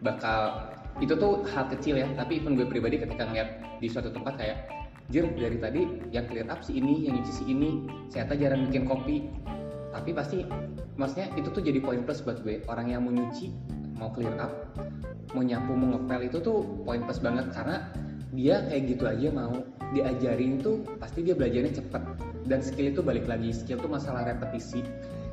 [0.01, 4.33] bakal itu tuh hal kecil ya tapi even gue pribadi ketika ngeliat di suatu tempat
[4.37, 4.57] kayak
[5.07, 5.81] Jir dari tadi
[6.11, 9.23] yang clear up si ini yang nyuci si ini saya jarang bikin kopi.
[9.95, 10.43] Tapi pasti
[10.99, 13.55] maksudnya itu tuh jadi poin plus buat gue orang yang mau nyuci
[13.97, 14.51] mau clear up
[15.31, 17.87] mau nyapu mau ngepel itu tuh poin plus banget karena
[18.35, 19.55] dia kayak gitu aja mau
[19.95, 22.03] diajarin tuh pasti dia belajarnya cepet.
[22.43, 24.83] Dan skill itu balik lagi skill tuh masalah repetisi.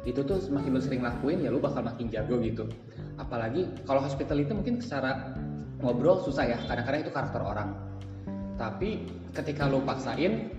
[0.06, 2.70] Itu tuh semakin lu sering lakuin ya lu bakal makin jago gitu
[3.16, 5.34] apalagi kalau hospitality mungkin secara
[5.82, 7.68] ngobrol susah ya kadang-kadang itu karakter orang.
[8.54, 10.50] Tapi ketika lu paksain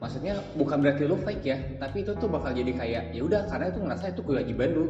[0.00, 3.68] maksudnya bukan berarti lu fake ya tapi itu tuh bakal jadi kayak ya udah karena
[3.68, 4.84] itu ngerasa itu kewajiban lu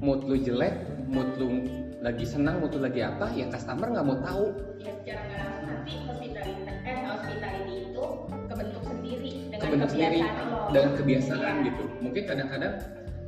[0.00, 0.72] mood lu jelek
[1.10, 1.68] mood lu
[2.00, 4.44] lagi senang mood lu lagi apa ya customer nggak mau tahu.
[4.78, 8.04] Ya secara nggak langsung nanti hospitality eh hospitality itu
[8.48, 10.60] kebentuk sendiri dengan kebentuk sendiri kebiasaan lo.
[10.72, 11.66] dengan kebiasaan Iya.
[11.66, 11.84] gitu.
[11.98, 12.74] Mungkin kadang-kadang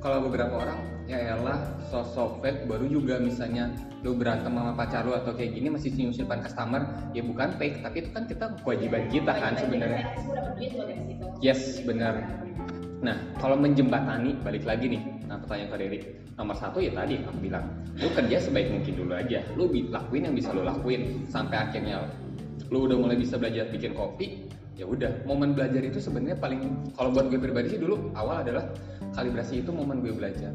[0.00, 1.60] kalau beberapa orang ya elah
[1.92, 3.68] sosok fake baru juga misalnya
[4.00, 6.82] lu berantem sama pacar lu atau kayak gini masih nyusulkan customer
[7.12, 10.04] ya bukan fake tapi itu kan kita kewajiban kita kan sebenarnya
[11.44, 12.40] yes benar
[13.00, 15.98] Nah, kalau menjembatani, balik lagi nih, nah pertanyaan Kak Dery.
[16.36, 17.64] Nomor satu ya tadi aku bilang,
[17.96, 19.40] lu kerja sebaik mungkin dulu aja.
[19.56, 22.04] Lu lakuin yang bisa lu lakuin sampai akhirnya
[22.68, 24.49] lu udah mulai bisa belajar bikin kopi.
[24.78, 28.64] Ya udah, momen belajar itu sebenarnya paling kalau buat gue pribadi sih dulu awal adalah
[29.12, 30.54] kalibrasi itu momen gue belajar.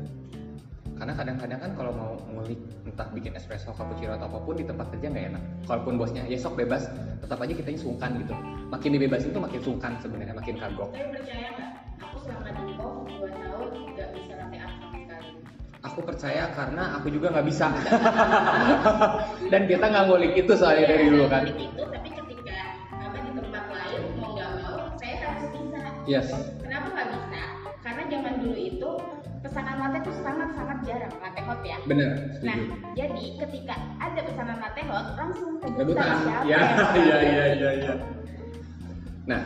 [0.95, 2.55] Karena kadang-kadang kan kalau mau ngulik
[2.87, 5.43] entah bikin espresso, cappuccino atau apa pun di tempat kerja nggak enak.
[5.67, 6.87] Kalaupun bosnya ya sok bebas,
[7.19, 8.31] tetap aja kita sungkan gitu.
[8.71, 10.95] Makin dibebasin tuh makin sungkan sebenarnya, makin kagok.
[10.95, 11.71] Tapi percaya nggak?
[11.99, 15.29] Aku selama di Kok 2 tahun nggak bisa latte art sama sekali.
[15.83, 17.67] Aku percaya karena aku juga nggak bisa.
[19.51, 21.43] Dan kita nggak ngulik itu soalnya dari dulu kan.
[21.43, 22.09] Iya, Itu tapi
[26.05, 26.29] Yes.
[26.61, 27.43] Kenapa nggak bisa?
[27.81, 28.89] Karena zaman dulu itu
[29.45, 31.77] pesanan latte itu sangat-sangat jarang latte hot ya.
[31.85, 32.09] Bener.
[32.41, 32.57] Nah,
[32.97, 36.17] jadi ketika ada pesanan latte hot langsung kebuka Rebutan.
[36.25, 36.61] siapa Ya,
[36.97, 37.93] iya, iya, iya, iya.
[39.25, 39.41] Nah,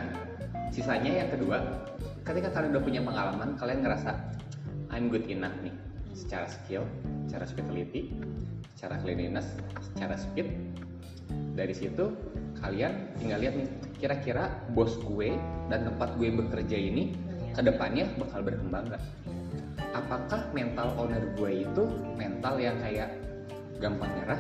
[0.71, 1.87] sisanya yang kedua,
[2.27, 4.11] ketika kalian udah punya pengalaman, kalian ngerasa
[4.91, 5.75] I'm good enough nih,
[6.11, 6.83] secara skill,
[7.27, 8.15] secara hospitality,
[8.75, 9.47] secara cleanliness,
[9.79, 10.47] secara speed.
[11.55, 12.15] Dari situ
[12.59, 15.35] kalian tinggal lihat nih, kira-kira bos gue
[15.71, 17.15] dan tempat gue bekerja ini
[17.55, 19.03] ke depannya bakal berkembang nggak?
[19.95, 21.83] Apakah mental owner gue itu
[22.13, 23.09] mental yang kayak
[23.81, 24.39] gampang nyerah?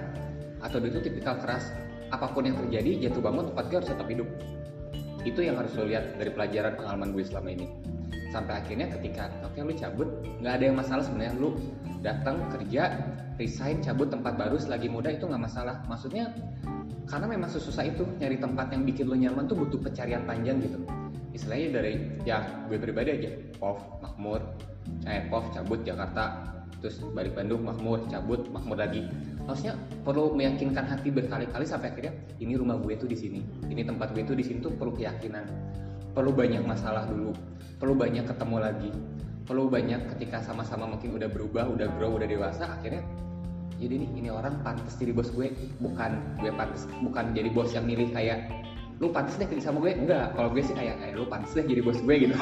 [0.61, 1.71] Atau dia itu tipikal keras?
[2.13, 4.29] Apa pun yang terjadi jatuh bangun tempat gue harus tetap hidup.
[5.27, 7.67] Itu yang harus lo lihat dari pelajaran pengalaman gue selama ini.
[8.29, 10.09] Sampai akhirnya ketika oke lu cabut
[10.39, 11.33] nggak ada yang masalah sebenarnya.
[11.41, 11.49] Lu
[12.05, 12.93] datang kerja
[13.41, 15.81] resign cabut tempat baru selagi muda itu nggak masalah.
[15.89, 16.29] Maksudnya
[17.09, 20.77] karena memang sesusah itu nyari tempat yang bikin lo nyaman tuh butuh pencarian panjang gitu.
[21.33, 23.29] Istilahnya dari ya gue pribadi aja.
[23.57, 24.41] POV makmur.
[25.09, 26.45] Eh POV cabut Jakarta.
[26.79, 29.09] Terus balik Bandung makmur cabut makmur lagi.
[29.43, 29.73] Maksudnya
[30.05, 33.41] perlu meyakinkan hati berkali-kali sampai akhirnya ini rumah gue tuh di sini.
[33.65, 35.49] Ini tempat gue tuh di sini tuh perlu keyakinan.
[36.13, 37.33] Perlu banyak masalah dulu.
[37.81, 38.91] Perlu banyak ketemu lagi.
[39.49, 43.01] Perlu banyak ketika sama-sama mungkin udah berubah udah grow udah dewasa akhirnya
[43.79, 47.87] jadi nih ini orang pantas jadi bos gue bukan gue pantas bukan jadi bos yang
[47.87, 48.51] milih kayak
[48.99, 49.95] lu pantas deh kerja sama gue.
[49.95, 52.35] Enggak kalau gue sih kayak eh, lu pantas deh jadi bos gue gitu.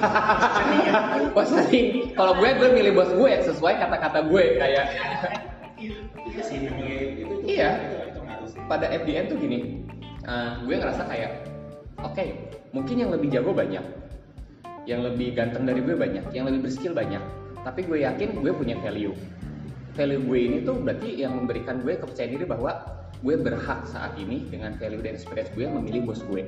[1.37, 4.85] Bos nih kalau gue gue milih bos gue sesuai kata-kata gue kayak.
[5.77, 5.97] Iya.
[7.45, 7.71] Iya.
[8.67, 9.85] pada FDN tuh gini
[10.25, 11.45] eh, gue ngerasa kayak
[12.01, 12.25] oke
[12.75, 13.85] mungkin yang lebih jago banyak
[14.89, 17.21] yang lebih ganteng dari gue banyak yang lebih berskill banyak
[17.63, 19.15] tapi gue yakin gue punya value
[19.97, 22.77] value gue ini tuh berarti yang memberikan gue kepercayaan diri bahwa
[23.25, 26.45] gue berhak saat ini dengan value dan experience gue memilih bos gue.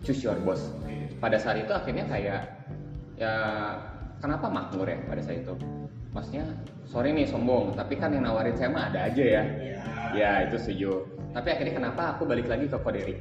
[0.00, 0.72] Choose your boss.
[1.20, 2.48] Pada saat itu akhirnya kayak
[3.20, 3.32] ya
[4.24, 5.52] kenapa makmur ya pada saat itu?
[6.16, 6.48] Maksudnya
[6.88, 9.44] sorry nih sombong tapi kan yang nawarin saya mah ada aja ya.
[10.16, 11.04] Ya itu setuju.
[11.36, 13.20] Tapi akhirnya kenapa aku balik lagi ke Koderi?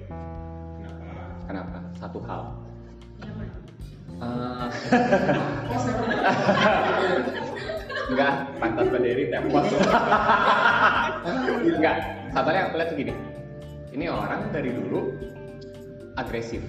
[1.43, 1.76] Kenapa?
[1.76, 1.78] kenapa?
[1.99, 2.55] Satu hal.
[4.18, 4.68] Eh,
[8.08, 9.64] enggak pantas Koderi tembak
[11.78, 11.97] enggak
[12.32, 13.14] satunya aku lihat gini
[13.95, 15.12] ini orang dari dulu
[16.18, 16.62] agresif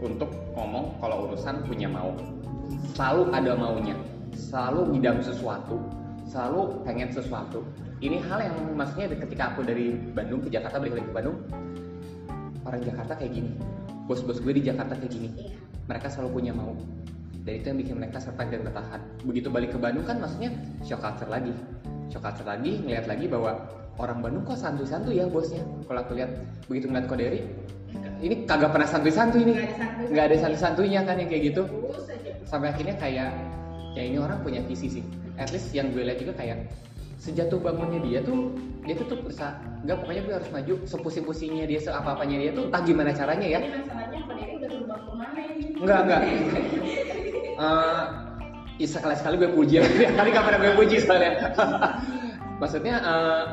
[0.00, 2.12] untuk ngomong kalau urusan punya mau.
[2.92, 3.96] Selalu ada maunya
[4.36, 5.80] selalu ngidam sesuatu
[6.28, 7.64] selalu pengen sesuatu.
[8.02, 11.36] Ini hal yang maksudnya ketika aku dari Bandung ke Jakarta balik lagi ke Bandung
[12.66, 13.50] orang Jakarta kayak gini.
[14.10, 15.30] Bos-bos gue di Jakarta kayak gini.
[15.32, 15.54] Iya.
[15.86, 16.74] mereka selalu punya mau
[17.46, 19.00] dan itu yang bikin mereka survive dan bertahan.
[19.22, 20.50] Begitu balik ke Bandung kan maksudnya
[20.82, 21.54] shock culture lagi.
[22.10, 23.54] Shock culture lagi ngeliat lagi bahwa
[24.02, 25.62] orang Bandung kok santuy-santuy ya bosnya.
[25.86, 26.34] Kalau aku lihat
[26.66, 27.40] begitu ngeliat Koderi
[28.20, 29.56] ini kagak pernah santuy-santuy nih.
[29.56, 31.62] Nggak ada santuy- nggak ada santuy-santuinya kan yang kayak gitu.
[32.48, 33.30] Sampai akhirnya kayak
[33.94, 35.04] ya ini orang punya visi sih.
[35.36, 36.66] At least yang gue lihat juga kayak
[37.16, 38.52] sejatuh bangunnya dia tuh
[38.84, 40.74] dia tuh tuh bisa nggak pokoknya gue harus maju.
[40.88, 43.60] Sepusing-pusingnya dia seapa apanya dia tuh entah gimana caranya ya.
[43.60, 45.64] Ini masalahnya Koderi udah berubah ke mana ini?
[45.76, 46.22] Enggak, enggak.
[47.56, 48.04] Eh,
[48.76, 49.80] ya sekali-sekali gue puji.
[50.18, 51.56] Kali gak gue puji soalnya.
[52.60, 53.44] Maksudnya eh,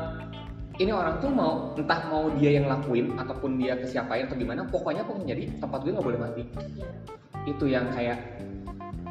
[0.80, 4.66] ini orang tuh mau entah mau dia yang lakuin ataupun dia ke siapain atau gimana,
[4.68, 6.42] pokoknya pokoknya jadi tempat gue nggak boleh mati.
[7.44, 8.18] Itu yang kayak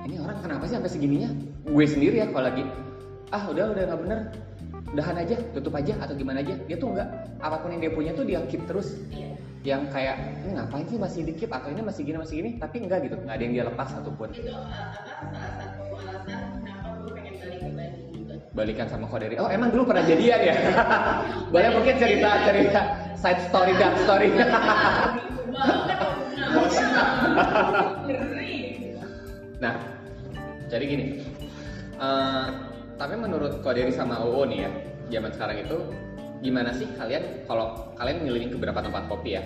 [0.04, 1.30] ini orang kenapa sih sampai segininya?
[1.64, 2.66] Gue sendiri ya kalau lagi
[3.34, 4.20] ah udah udah nggak bener
[4.94, 7.10] udahan aja tutup aja atau gimana aja dia tuh nggak
[7.42, 9.34] apa pun yang dia punya tuh dia keep terus Iya.
[9.64, 12.50] Yang kayak ini ngapain sih masih dikit atau ini masih gini masih gini?
[12.60, 16.44] Tapi enggak gitu nggak ada yang dia lepas satupun Itu uh, apa salah satu alasan
[16.60, 18.36] kenapa gue pengen balik ke Bandung juga.
[18.52, 20.56] balikan sama Koderi oh emang dulu pernah jadian ya?
[21.54, 22.82] Boleh mungkin cerita cerita
[23.16, 24.30] side story dark story.
[29.64, 29.74] Nah
[30.68, 31.06] jadi gini
[32.04, 32.48] eh,
[33.00, 34.72] tapi menurut Koderi sama OO nih ya
[35.16, 35.78] zaman sekarang itu
[36.44, 39.42] gimana sih kalian kalau kalian ngeliling ke beberapa tempat kopi ya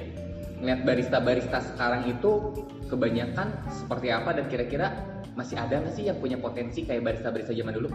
[0.58, 2.50] ngeliat barista-barista sekarang itu
[2.90, 4.98] kebanyakan seperti apa dan kira-kira
[5.38, 7.94] masih ada nggak sih yang punya potensi kayak barista-barista zaman dulu?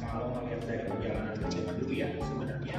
[0.00, 2.76] kalau ngelihat dari perjalanan zaman dulu ya sebenarnya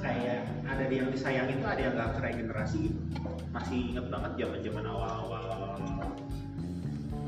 [0.00, 4.84] kayak ada yang disayang itu ada yang nggak regenerasi gitu masih inget banget zaman zaman
[4.88, 5.44] awal-awal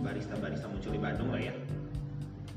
[0.01, 1.53] barista-barista muncul di Bandung lah ya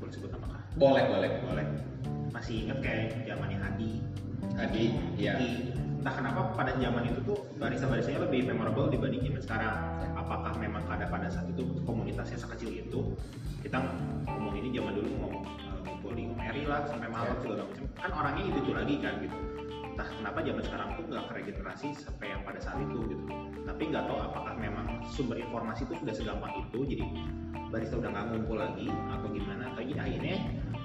[0.00, 0.62] boleh sebut nama kah?
[0.80, 1.30] Boleh, boleh.
[1.44, 1.89] boleh
[2.30, 3.90] masih inget kayak zamannya Hadi.
[4.56, 4.84] Hadi,
[5.20, 5.36] iya.
[5.36, 5.50] Hadi.
[6.00, 9.76] entah kenapa pada zaman itu tuh barista-baristanya lebih memorable dibanding zaman sekarang.
[10.16, 13.00] Apakah memang pada pada saat itu komunitasnya sekecil itu?
[13.60, 13.84] Kita
[14.24, 15.44] ngomong ini zaman dulu ngomong
[15.84, 17.84] ngumpul di Mary lah sampai malam segala macam.
[18.00, 19.36] Kan orangnya itu itu lagi kan gitu
[20.00, 23.24] entah kenapa zaman sekarang tuh nggak regenerasi sampai yang pada saat itu gitu.
[23.68, 27.04] Tapi nggak tahu apakah memang sumber informasi itu sudah segampang itu jadi
[27.68, 29.68] barista udah nggak ngumpul lagi atau gimana.
[29.76, 30.36] Tapi akhirnya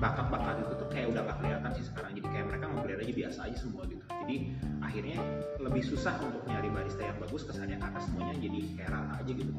[0.04, 2.12] bakat-bakat itu tuh kayak udah nggak kelihatan sih sekarang.
[2.12, 4.04] Jadi kayak mereka ngeliat aja biasa aja semua gitu.
[4.04, 4.36] Jadi
[4.84, 5.18] akhirnya
[5.64, 9.52] lebih susah untuk nyari barista yang bagus kesannya karena semuanya jadi kayak rata aja gitu.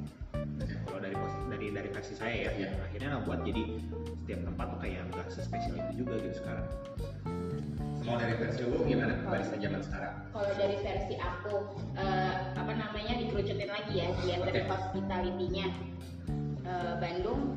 [0.85, 1.17] Kalau dari
[1.49, 2.69] dari dari versi saya ya, Iya.
[2.93, 3.63] akhirnya ngebuat jadi
[4.21, 6.67] setiap tempat tuh kayak nggak sespesial itu juga gitu sekarang
[8.07, 10.15] Kalau dari versi lu gimana barista zaman sekarang?
[10.31, 11.55] Kalau dari versi aku,
[11.99, 14.71] eh, apa namanya dikerucutin lagi ya, dari Oke.
[14.71, 15.67] hospitality-nya
[16.67, 17.55] Eh, Bandung,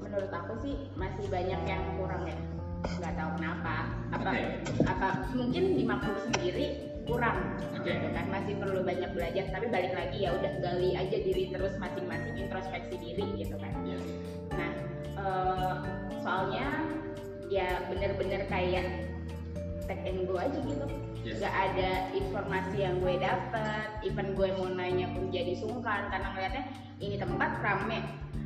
[0.00, 2.36] menurut aku sih masih banyak yang kurang ya,
[2.88, 3.74] nggak tahu kenapa.
[4.16, 4.42] Apa, Oke.
[4.88, 7.92] apa mungkin di Makmur sendiri kurang, Oke.
[7.92, 9.44] gitu kan masih perlu banyak belajar.
[9.52, 13.72] Tapi balik lagi ya udah gali aja diri terus masing-masing introspeksi diri gitu kan.
[13.84, 14.00] Iya.
[14.56, 14.72] Nah,
[15.20, 15.74] eh,
[16.24, 16.68] soalnya
[17.52, 19.12] ya bener-bener kayak
[19.84, 20.86] take and go aja gitu.
[21.22, 21.38] Yes.
[21.38, 26.64] Gak ada informasi yang gue dapet, even gue mau nanya pun jadi sungkan karena ngeliatnya
[26.98, 28.02] ini tempat rame,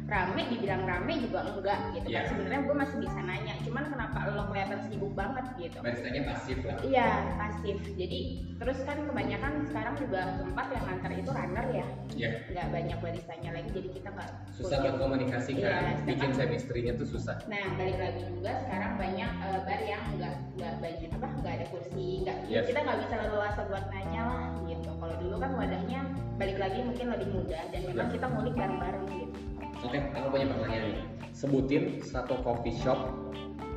[0.06, 2.18] rame dibilang rame juga enggak gitu Iya.
[2.22, 2.30] kan.
[2.30, 5.78] Sebenarnya gue masih bisa nanya, cuman kenapa lo kelihatan sibuk banget gitu?
[5.82, 6.78] Baristanya pasif lah.
[6.80, 7.76] Iya pasif.
[7.92, 8.18] Jadi
[8.56, 12.30] terus kan kebanyakan sekarang juga tempat yang nganter itu runner ya, Iya.
[12.48, 13.68] nggak banyak baristanya lagi.
[13.68, 17.36] Jadi kita nggak Susah buat komunikasi Iya, kan, sedangkan- bikin chemistry-nya tuh susah.
[17.50, 21.66] Nah balik lagi juga sekarang banyak eh, bar yang nggak nggak banyak apa nggak ada
[21.68, 22.64] kursi, nggak Yes.
[22.64, 24.90] kita nggak bisa leluasa buat nanya lah gitu.
[24.96, 26.00] Kalau dulu kan wadahnya
[26.36, 28.14] balik lagi mungkin lebih mudah dan memang Ya.
[28.14, 29.38] kita ngulik bareng-bareng gitu.
[29.86, 30.98] Oke, aku punya pertanyaan nih.
[31.30, 33.06] Sebutin satu coffee shop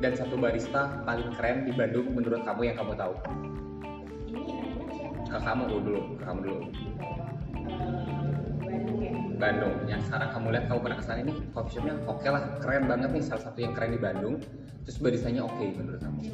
[0.02, 3.14] dan satu barista paling keren di Bandung menurut kamu yang kamu tahu.
[4.26, 4.58] Ini?
[5.30, 6.66] Ke kamu dulu, ke kamu dulu.
[8.58, 9.14] Bandung ya.
[9.38, 9.74] Bandung.
[9.86, 13.14] Yang sekarang kamu lihat kamu pernah ke sana ini coffee shopnya oke lah, keren banget
[13.14, 14.34] nih salah satu yang keren di Bandung.
[14.82, 16.26] Terus baristanya oke menurut kamu.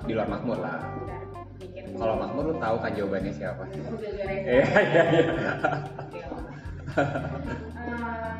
[0.00, 0.64] Di luar Makmur.
[0.64, 0.80] Lah.
[1.92, 3.68] Kalau Makmur lu tahu kan jawabannya siapa?
[3.68, 4.64] Iya iya
[5.12, 5.44] iya.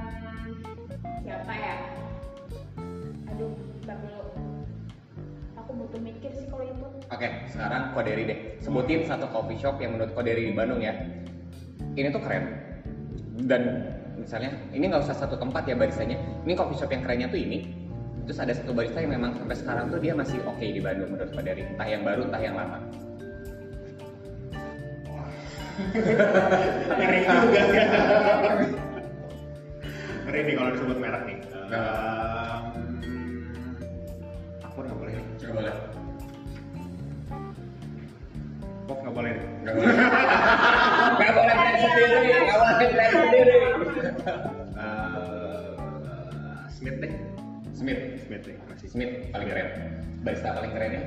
[1.55, 1.71] Oke, Om.
[1.71, 1.77] Ehm, siapa ya?
[3.31, 4.23] Aduh, bentar dulu.
[5.63, 6.87] Aku butuh mikir sih kalau itu.
[7.15, 8.39] Oke, sekarang Koderi deh.
[8.59, 10.99] Sebutin satu coffee shop yang menurut Koderi di Bandung ya.
[11.95, 12.59] Ini tuh keren.
[13.47, 13.63] Dan
[14.19, 16.19] misalnya, ini nggak usah satu tempat ya baristanya.
[16.43, 17.71] Ini coffee shop yang kerennya tuh ini.
[18.25, 21.31] Terus ada satu barista yang memang sampai sekarang tuh dia masih oke di Bandung menurut
[21.31, 21.63] Koderi.
[21.71, 22.79] Entah yang baru, entah yang lama.
[26.95, 27.63] ngeri juga
[30.25, 31.39] ngeri nih kalau disebut merek nih
[31.75, 32.65] Ehm,
[34.63, 35.75] aku nggak boleh Coba boleh.
[38.85, 39.33] Pop nggak boleh
[39.65, 39.95] Nggak boleh.
[41.15, 42.17] Nggak boleh brand sendiri.
[42.45, 43.55] Nggak boleh brand sendiri.
[44.75, 47.13] Eh, Smith deh
[47.73, 48.01] Smith.
[48.25, 49.69] Smith deh masih Smith paling keren.
[50.25, 51.03] Barista paling keren ya?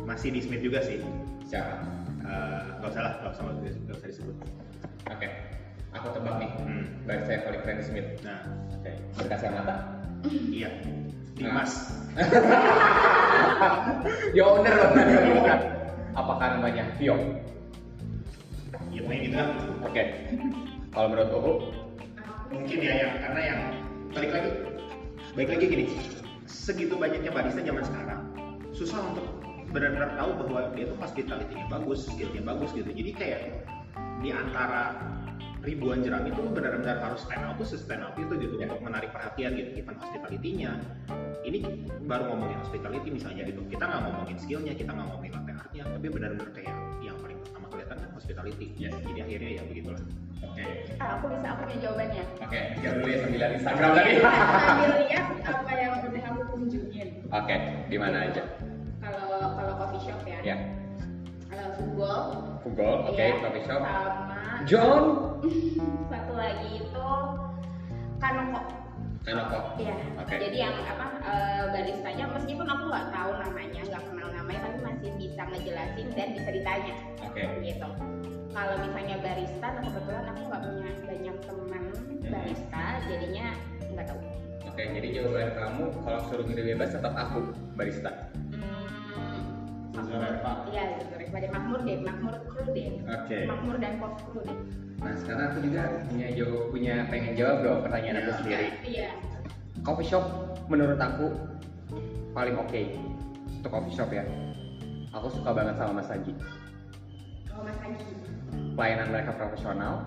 [0.00, 1.02] masih di Smith juga sih
[1.46, 1.82] Siapa?
[2.24, 4.36] Eh, nggak usah lah nggak usah nggak usah disebut
[5.10, 5.28] Oke.
[5.98, 6.50] Aku tebak nih.
[6.62, 6.84] Hmm.
[7.06, 8.08] Barista yang paling keren di Smith.
[8.22, 8.40] nah
[8.76, 8.90] Oke.
[9.18, 9.74] Berkacamata.
[10.52, 10.68] iya
[11.32, 11.72] Dimas
[14.36, 14.90] Ya owner loh
[15.40, 15.58] bukan.
[16.12, 17.16] Apakah namanya Vio?
[18.90, 19.38] ya pokoknya gitu
[19.86, 20.02] Oke.
[20.90, 21.52] Kalau menurut Uhu,
[22.50, 23.60] mungkin ya yang karena yang
[24.10, 24.50] balik lagi
[25.38, 25.84] balik lagi gini
[26.50, 28.20] segitu banyaknya barista zaman sekarang
[28.74, 29.26] susah untuk
[29.70, 32.90] benar-benar tahu bahwa dia tuh hospitality-nya bagus, skillnya bagus gitu.
[32.90, 33.40] Jadi kayak
[34.20, 34.98] di antara
[35.60, 38.66] ribuan jeram itu benar-benar harus stand out tuh stand out itu gitu Ya.
[38.68, 40.72] untuk menarik perhatian gitu even hospitality-nya
[41.44, 41.58] ini
[42.04, 46.06] baru ngomongin hospitality misalnya gitu kita nggak ngomongin skillnya kita nggak ngomongin latte art-nya tapi
[46.08, 48.96] benar-benar kayak yang paling pertama kelihatan kan hospitality Yes.
[49.04, 50.02] jadi akhirnya ya begitulah
[50.40, 50.64] oke.
[51.00, 52.24] Ah, aku bisa aku punya jawabannya.
[52.40, 54.12] Oke, tiga dulu ya sambil lihat Instagram tadi.
[54.20, 57.08] Sambil lihat apa yang udah aku kunjungin.
[57.28, 57.56] Oke,
[57.88, 58.42] di mana aja?
[59.00, 59.24] Kalau
[59.56, 60.38] kalau coffee shop ya.
[60.40, 60.56] Ya,
[61.80, 62.22] Google.
[62.60, 63.80] Google, oke, Iya, coffee shop.
[63.80, 63.96] Sama
[64.68, 65.02] John.
[66.12, 67.08] satu lagi itu
[68.20, 68.60] Kanoko.
[69.24, 69.58] Kanoko.
[69.80, 69.96] Iya.
[70.20, 70.34] Oke.
[70.36, 75.10] Jadi yang apa eh, baristanya meskipun aku nggak tahu namanya, nggak kenal namanya, tapi masih
[75.16, 76.94] bisa ngejelasin dan bisa ditanya.
[77.24, 77.42] Oke.
[77.64, 77.88] Gitu.
[78.50, 81.82] kalau misalnya barista nah kebetulan aku nggak punya banyak teman
[82.26, 83.46] barista jadinya
[83.94, 84.20] nggak tahu
[84.66, 88.10] Oke, jadi jawaban kamu kalau suruh milih bebas tetap aku barista.
[88.50, 90.52] hmm, Reva.
[90.66, 90.98] iya
[91.30, 93.38] Deh makmur deh makmur kru deh Oke.
[93.46, 94.58] makmur dan pop kru deh
[95.00, 98.66] Nah sekarang aku juga punya jawab punya pengen jawab dong pertanyaan aku sendiri.
[98.84, 99.08] iya
[99.80, 100.24] Coffee shop
[100.68, 101.32] menurut aku
[102.36, 102.82] paling oke
[103.60, 104.24] untuk coffee shop ya.
[105.16, 106.32] Aku suka banget sama Mas Haji.
[107.48, 108.04] kalau mas Haji
[108.78, 110.06] Pelayanan mereka profesional,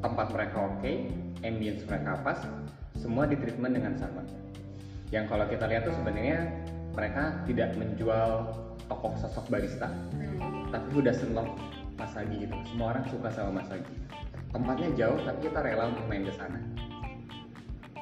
[0.00, 0.92] tempat mereka oke,
[1.42, 2.38] ambience mereka pas,
[2.96, 4.22] semua di treatment dengan sama.
[5.10, 6.48] Yang kalau kita lihat tuh sebenarnya
[6.92, 8.52] mereka tidak menjual
[8.88, 10.68] tokoh sosok barista, hmm.
[10.68, 11.48] tapi udah seneng
[11.96, 12.56] Mas Agi gitu.
[12.68, 13.94] Semua orang suka sama Mas Agi.
[14.52, 16.60] Tempatnya jauh, tapi kita rela untuk main ke sana.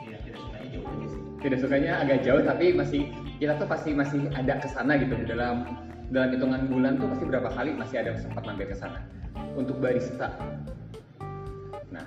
[0.03, 1.23] Iya, kita sukanya jauh aja sih.
[1.47, 3.03] Tidak sukanya agak jauh, tapi masih
[3.39, 5.65] kita tuh pasti masih ada ke sana gitu dalam
[6.11, 8.99] dalam hitungan bulan tuh pasti berapa kali masih ada sempat mampir ke sana.
[9.55, 10.35] Untuk barista,
[11.95, 12.07] nah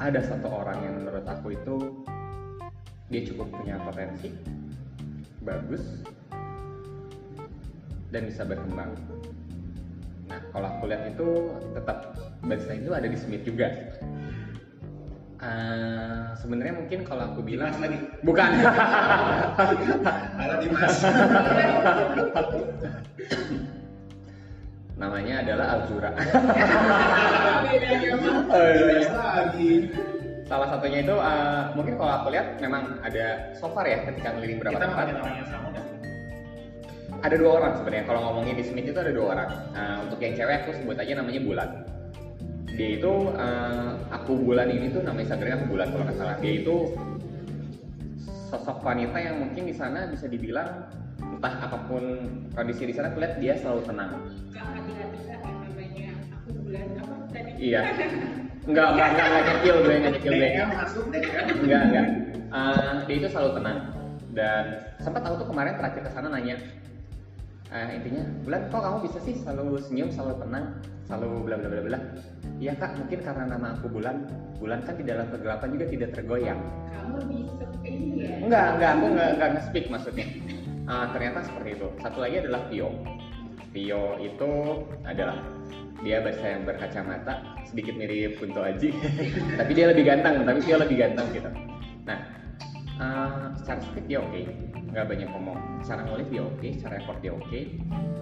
[0.00, 1.74] ada satu orang yang menurut aku itu
[3.12, 4.32] dia cukup punya potensi,
[5.42, 5.82] bagus,
[8.14, 8.94] dan bisa berkembang.
[10.30, 12.14] Nah, kalau aku lihat itu tetap
[12.46, 13.68] barista itu ada di Smith juga.
[15.42, 17.98] Eh, sebenarnya mungkin kalau aku bilang Dimas lagi.
[18.22, 18.50] bukan
[20.38, 20.96] Halo Dimas.
[25.02, 26.14] namanya adalah Alzura
[29.34, 29.90] lagi.
[30.52, 34.60] Salah satunya itu eh, mungkin kalau aku lihat memang ada so far ya ketika ngeliling
[34.60, 35.04] berapa Kita tempat.
[35.08, 35.86] ngomongin orang yang sama nggak?
[37.22, 39.48] ada dua orang sebenarnya kalau ngomongin di Smith itu ada dua orang.
[39.72, 41.68] Nah, untuk yang cewek aku sebut aja namanya Bulan.
[42.76, 46.36] Dia itu eh, aku Bulan ini tuh nama Instagramnya aku Bulan kalau nggak salah.
[46.44, 46.76] Dia itu
[48.52, 50.84] sosok wanita yang mungkin di sana bisa dibilang
[51.22, 52.04] entah apa pun
[52.52, 54.20] kondisi di sana aku lihat dia selalu tenang.
[54.52, 57.50] Gak hati-hati namanya aku bulan apa tadi?
[57.56, 57.80] Iya
[58.62, 60.48] enggak enggak enggak enggak nyekil gue enggak nyekil gue
[61.66, 62.06] enggak enggak.
[62.52, 63.78] Eh, dia itu selalu tenang.
[64.32, 64.64] Dan
[65.02, 66.56] sempat aku tuh kemarin terakhir ke sana nanya
[67.72, 70.64] eh, intinya bulan kok kamu bisa sih selalu senyum selalu tenang
[71.08, 71.98] selalu bla bla bla bla?
[72.60, 74.28] Iya kak mungkin karena nama aku bulan.
[74.62, 76.60] Bulan kan di dalam kegelapan juga tidak tergoyang.
[76.94, 80.26] Kamu bisa ini ya enggak enggak aku enggak enggak nge-speak maksudnya.
[80.86, 81.88] Ah, ternyata seperti itu.
[81.98, 82.88] Satu lagi adalah Pio
[83.72, 84.50] Pio itu
[85.08, 85.40] adalah
[86.02, 88.90] dia bahasa yang berkacamata sedikit mirip Kunto Aji
[89.58, 91.50] tapi dia lebih ganteng tapi Pio lebih ganteng gitu.
[92.04, 92.18] Nah
[92.98, 94.42] ah, secara speed dia oke
[94.92, 95.58] nggak banyak ngomong.
[95.80, 97.60] Secara ngulik dia oke secara effort dia oke.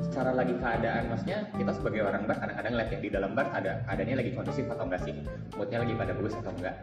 [0.06, 3.82] Secara lagi keadaan maksudnya kita sebagai orang bar kadang-kadang lihat ya di dalam bar ada
[3.90, 5.14] keadaannya lagi kondusif atau enggak sih?
[5.58, 6.76] Moodnya lagi pada bagus atau enggak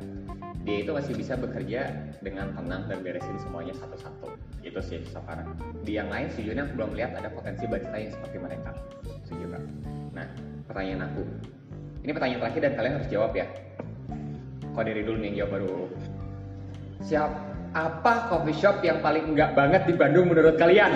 [0.68, 4.36] dia itu masih bisa bekerja dengan tenang dan beresin semuanya satu-satu.
[4.60, 5.56] Itu sih sekarang
[5.88, 8.76] di yang lain sejujurnya aku belum lihat ada potensi barista yang seperti mereka.
[9.24, 9.64] Setuju Kak.
[10.12, 10.28] nah
[10.68, 11.24] pertanyaan aku.
[12.04, 13.48] Ini pertanyaan terakhir dan kalian harus jawab ya.
[14.76, 15.76] Kok dari dulu nih yang jawab baru?
[17.08, 17.32] Siap.
[17.76, 20.92] Apa coffee shop yang paling enggak banget di Bandung menurut kalian?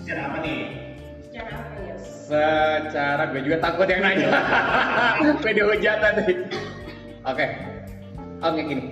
[0.00, 0.58] Secara apa nih?
[1.30, 1.94] secara apa ya?
[2.00, 4.30] Secara gue juga takut yang nanya.
[5.40, 6.34] Gue dihujatan tadi
[7.26, 7.46] oke.
[8.40, 8.84] Oke gini.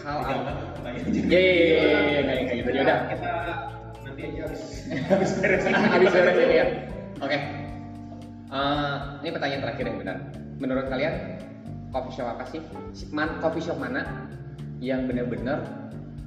[0.00, 0.50] Hal apa
[1.10, 3.32] ya ya ya ya ya kayak kayak gitu ya udah Kita
[4.06, 4.62] nanti aja habis
[5.10, 5.62] habis beres.
[5.66, 5.74] Ini.
[5.94, 6.66] habis beres ini ya.
[7.24, 7.38] Oke.
[8.50, 10.16] Eh, ini pertanyaan terakhir yang benar.
[10.58, 11.14] Menurut kalian
[11.94, 12.62] coffee shop apa sih?
[13.14, 14.26] Man, coffee shop mana
[14.82, 15.62] yang benar-benar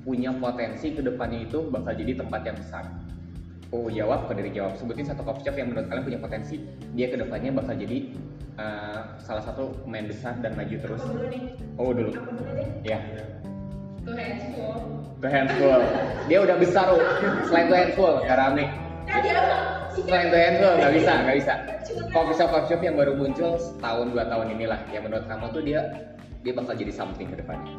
[0.04, 2.84] punya potensi ke depannya itu bakal jadi tempat yang besar?
[3.74, 4.78] Oh jawab kok dari jawab.
[4.78, 6.62] Sebutin satu coffee shop yang menurut kalian punya potensi.
[6.94, 8.14] Dia ke depannya bakal jadi
[8.62, 11.02] eh, salah satu pemain besar dan maju terus.
[11.04, 11.42] Aku dulu nih?
[11.76, 12.12] Oh dulu.
[12.16, 13.00] Aku dulu deh ya
[14.04, 15.04] tuh handful.
[15.24, 15.80] The Handful.
[16.28, 17.00] Dia udah besar loh
[17.48, 18.68] selain The Handful gak rame
[19.04, 19.58] nah dia apa?
[19.96, 21.54] Selain The Handful gak bisa gak bisa.
[22.12, 24.80] Coffee shop coffee shop yang baru muncul setahun dua tahun inilah.
[24.92, 25.80] Yang menurut kamu tuh dia
[26.44, 27.72] dia bakal jadi something ke depannya.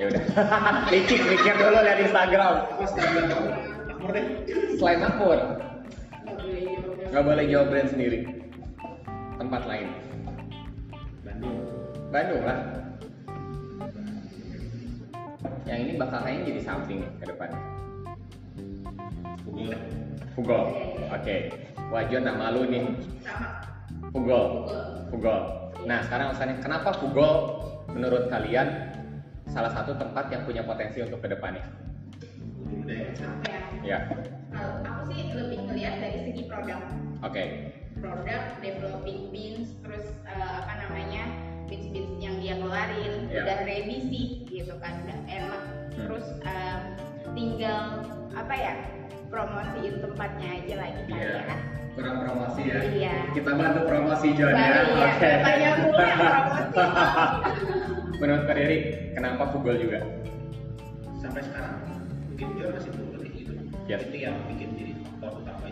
[0.00, 0.22] Ya udah.
[0.92, 2.54] Mikir mikir dulu lihat Instagram.
[4.80, 5.40] Selain Makmur.
[6.24, 8.18] Nggak nggak boleh jawab brand sendiri.
[9.36, 9.88] Tempat lain.
[11.20, 11.56] Bandung.
[12.08, 12.79] Bandung lah
[15.70, 17.62] yang ini bakal kayaknya jadi something ke depannya
[19.46, 19.82] Google deh.
[20.34, 20.64] Fugol
[21.14, 21.36] oke
[21.90, 22.86] Wajon nama lu nih.
[23.22, 23.48] Sama.
[24.10, 24.66] Fugol
[25.14, 25.40] Fugol
[25.86, 27.62] nah sekarang alasannya kenapa Fugol
[27.94, 28.90] menurut kalian
[29.46, 31.62] salah satu tempat yang punya potensi untuk ke depannya
[32.66, 33.14] Dulu deh.
[33.18, 33.60] apa ya?
[33.82, 33.98] Ya.
[34.54, 36.78] Kalau aku sih lebih ngelihat dari segi produk.
[37.26, 37.44] Oke.
[37.98, 41.86] Produk developing beans terus eh, apa namanya beans
[42.18, 43.46] yang dia keluarin Ya.
[43.46, 46.06] udah ready sih gitu kan udah enak Hmm.
[46.06, 46.78] terus eh,
[47.32, 48.02] tinggal
[48.32, 48.74] apa ya
[49.26, 51.40] promosiin tempatnya aja lagi kali Iya.
[51.46, 51.56] ya
[51.90, 53.14] kurang promosi ya Iya.
[53.32, 56.78] kita bantu promosi John ya Iya, oke Bapaknya mulu yang promosi
[58.20, 58.78] menurut Dery
[59.12, 59.98] kenapa Google juga
[61.16, 61.74] sampai sekarang
[62.30, 63.52] mungkin John masih belum ngerti gitu
[63.86, 63.96] Ya.
[63.98, 64.89] itu yang bikin jadi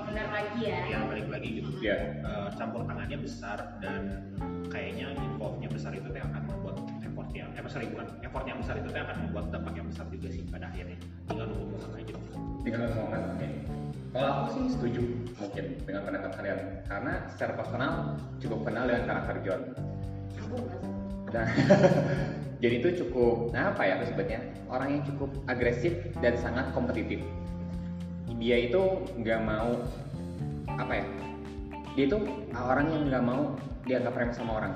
[0.09, 0.81] Owner lagi ya.
[0.89, 1.71] Yang balik lagi gitu.
[1.85, 4.25] Ya Eh, campur tangannya besar dan
[4.73, 8.81] kayaknya involve-nya besar itu yang akan membuat effort yang eh sorry bukan effort yang besar
[8.81, 10.97] itu akan membuat dampak yang besar juga sih pada akhirnya.
[11.29, 12.15] Tinggal nunggu momen aja.
[12.65, 13.49] Tinggal ngomongan oke.
[14.09, 15.03] Kalau aku sih setuju
[15.37, 16.59] mungkin dengan pendapat kalian.
[16.89, 17.93] Karena secara personal
[18.41, 19.63] cukup kenal dengan karakter John.
[21.29, 21.47] Dan
[22.65, 24.41] jadi itu cukup nah apa ya sebutnya?
[24.73, 25.93] Orang yang cukup agresif
[26.25, 27.21] dan sangat kompetitif
[28.39, 28.82] dia itu
[29.18, 29.82] nggak mau
[30.78, 31.07] apa ya
[31.99, 32.18] dia itu
[32.55, 34.74] orang yang nggak mau dianggap remeh sama orang.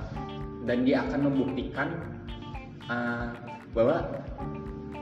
[0.66, 1.88] Dan dia akan membuktikan
[2.90, 3.30] uh,
[3.70, 4.02] bahwa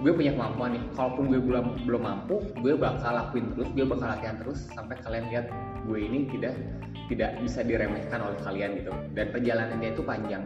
[0.05, 0.85] gue punya kemampuan nih.
[0.93, 5.33] Kalaupun gue belum belum mampu gue bakal lakuin terus gue bakal latihan terus sampai kalian
[5.33, 5.47] lihat
[5.89, 6.61] gue ini tidak
[7.09, 8.93] tidak bisa diremehkan oleh kalian gitu.
[9.17, 10.45] Dan perjalanan dia itu panjang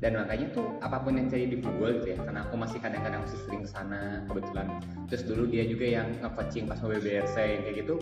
[0.00, 3.20] dan makanya tuh apa pun yang jadi di Google gitu ya karena aku masih kadang-kadang
[3.20, 4.66] masih sering ke sana kebetulan.
[5.12, 7.94] Terus dulu dia juga yang nge-coaching pas mau BBRC kayak gitu.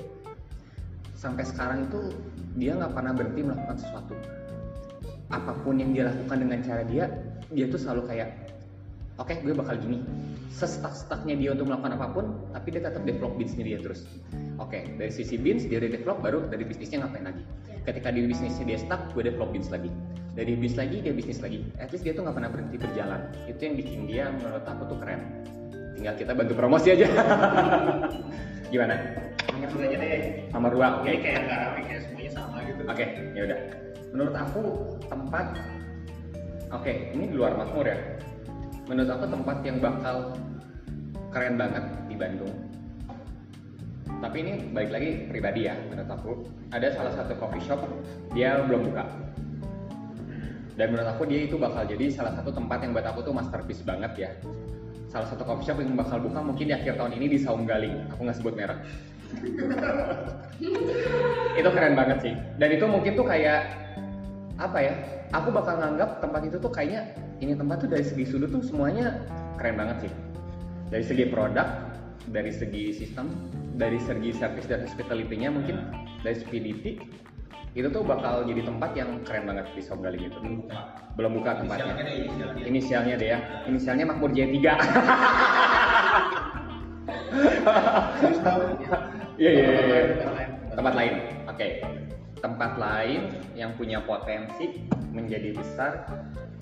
[1.19, 2.15] Sampai sekarang itu
[2.55, 4.15] dia nggak pernah berhenti melakukan sesuatu.
[5.35, 7.11] Apa pun yang dia lakukan dengan cara dia
[7.51, 8.31] dia tuh selalu kayak
[9.19, 9.99] oke gue bakal gini.
[10.55, 12.25] Sestuck-stucknya dia untuk melakukan apa pun
[12.55, 14.07] tapi dia tetap develop bisnisnya dia terus.
[14.63, 17.43] Oke dari sisi bisnis dia udah develop baru dari bisnisnya ngapain lagi
[17.89, 19.91] ketika di bisnisnya dia stuck gue develop bisnis lagi.
[20.37, 21.65] Dari bisnis lagi dia bisnis lagi.
[21.81, 23.21] At least dia tuh nggak pernah berhenti berjalan.
[23.49, 25.21] Itu yang bikin dia menurut aku tuh keren.
[25.97, 27.09] Tinggal kita bantu promosi aja.
[28.73, 28.95] Gimana?
[29.49, 30.21] Nomor dua aja deh.
[30.53, 30.87] Nomor dua.
[31.01, 32.83] Oke jadi kayak nggak rame kayak semuanya sama gitu.
[32.85, 33.59] Oke, ya udah.
[34.13, 34.61] Menurut aku
[35.09, 35.47] tempat
[36.69, 37.97] Oke, ini di luar Makmur ya.
[38.93, 40.37] Menurut aku tempat yang bakal
[41.33, 42.53] keren banget di Bandung.
[44.19, 46.33] Tapi ini balik lagi pribadi ya menurut aku.
[46.75, 47.87] Ada salah satu coffee shop
[48.35, 49.05] dia belum buka.
[50.79, 53.83] Dan menurut aku dia itu bakal jadi salah satu tempat yang buat aku tuh masterpiece
[53.83, 54.31] banget ya.
[55.11, 58.11] Salah satu coffee shop yang bakal buka mungkin di akhir tahun ini di Saung Galing.
[58.15, 58.79] Aku nggak sebut merek
[61.59, 63.77] itu keren banget sih dan itu mungkin tuh kayak
[64.59, 64.95] apa ya
[65.37, 69.23] aku bakal nganggap tempat itu tuh kayaknya ini tempat tuh dari segi sudut tuh semuanya
[69.61, 70.13] keren banget sih
[70.89, 71.69] dari segi produk
[72.29, 73.33] dari segi sistem
[73.79, 75.81] dari segi service dan hospitality-nya mungkin
[76.23, 76.99] dari stupidity
[77.77, 80.39] itu tuh bakal jadi tempat yang keren banget di Sob Galing itu
[81.15, 81.95] belum buka tempatnya
[82.65, 83.39] inisialnya deh ya
[83.71, 84.59] inisialnya Makmur Jaya 3
[89.39, 89.83] Iya iya iya.
[89.87, 90.03] iya.
[90.75, 91.15] Tempat lain.
[91.47, 91.67] Oke.
[92.39, 93.21] Tempat lain
[93.55, 94.83] yang punya potensi
[95.15, 96.07] menjadi besar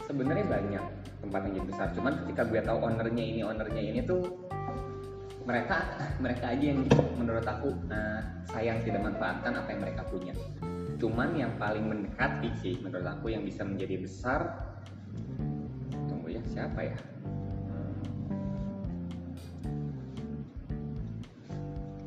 [0.05, 0.85] sebenarnya banyak
[1.25, 1.87] tempat yang jadi besar.
[1.97, 4.21] Cuman ketika gue tahu ownernya ini ownernya ini tuh
[5.47, 5.77] mereka
[6.25, 6.83] mereka aja yang
[7.17, 8.21] menurut aku eh,
[8.51, 10.35] sayang tidak manfaatkan apa yang mereka punya.
[10.99, 14.41] Cuman yang paling mendekati sih menurut aku yang bisa menjadi besar
[16.11, 16.99] tunggu ya siapa ya?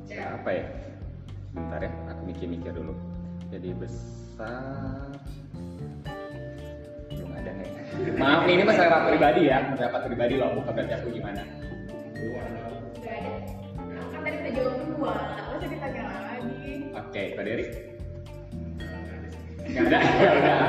[0.09, 0.65] Siapa ya?
[1.53, 2.93] Bentar ya, aku mikir-mikir dulu.
[3.49, 5.13] Jadi besar
[7.13, 7.69] belum ada nih.
[8.21, 11.41] Maaf nih, ini masalah pribadi ya, pendapat pribadi loh, bukan berarti aku gimana.
[13.09, 13.31] Ada.
[14.09, 15.13] Kan tadi udah jawab dua,
[15.49, 16.73] masa ditanya lagi?
[16.93, 17.65] Oke, Kak Dery?
[19.69, 20.61] Nggak ada, ya udah.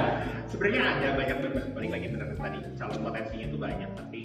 [0.44, 1.36] sebenarnya ada banyak
[1.72, 4.20] balik lagi bener tadi calon potensinya itu banyak tapi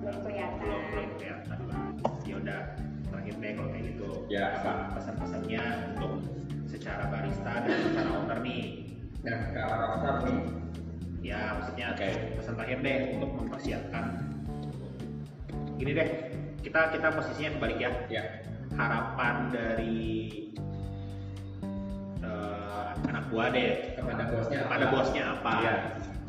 [0.00, 0.56] Belum kelihatan.
[0.58, 1.82] belum belum kelihatan lah
[2.24, 2.60] ya udah
[3.06, 4.72] terakhir deh kalau kayak gitu Ya, apa?
[4.96, 5.62] pesan-pesannya
[5.94, 6.12] untuk
[6.66, 8.62] secara barista dan secara owner nih
[9.20, 10.38] Nah, ke arah roster nih.
[11.20, 12.08] ya maksudnya Oke.
[12.34, 14.04] pesan terakhir deh untuk mempersiapkan
[15.76, 16.08] gini deh
[16.60, 18.22] kita kita posisinya kebalik ya Ya,
[18.76, 20.08] harapan dari
[22.20, 24.66] eh, anak buah deh kepada bosnya apa?
[24.68, 25.74] kepada bosnya apa Iya.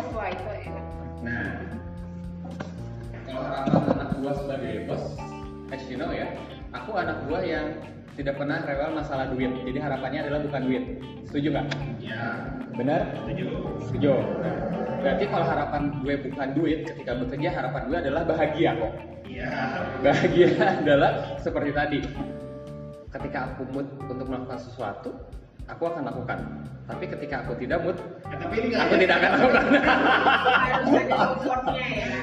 [0.02, 0.86] Wah itu enak.
[1.22, 1.50] Nah,
[3.30, 5.04] kalau harapan anak gua sebagai bos,
[5.70, 6.26] as you know ya,
[6.74, 7.78] aku anak gua yang
[8.18, 9.52] tidak pernah rewel masalah duit.
[9.64, 10.84] Jadi harapannya adalah bukan duit.
[11.30, 11.68] Setuju nggak?
[12.02, 12.24] ya
[12.76, 13.02] Benar?
[13.24, 13.46] setuju
[13.88, 14.12] Setuju.
[14.42, 14.56] Nah,
[15.00, 18.94] berarti kalau harapan gue bukan duit, ketika bekerja harapan gue adalah bahagia kok.
[19.32, 19.52] Iya
[20.02, 20.50] Bahagia
[20.84, 22.00] adalah seperti tadi.
[23.12, 25.12] Ketika aku mood untuk melakukan sesuatu,
[25.68, 26.40] aku akan lakukan.
[26.88, 27.98] Tapi ketika aku tidak mood,
[28.32, 29.64] Ya, tapi ini nggak aku tidak akan lakukan.
[30.92, 31.20] Ya.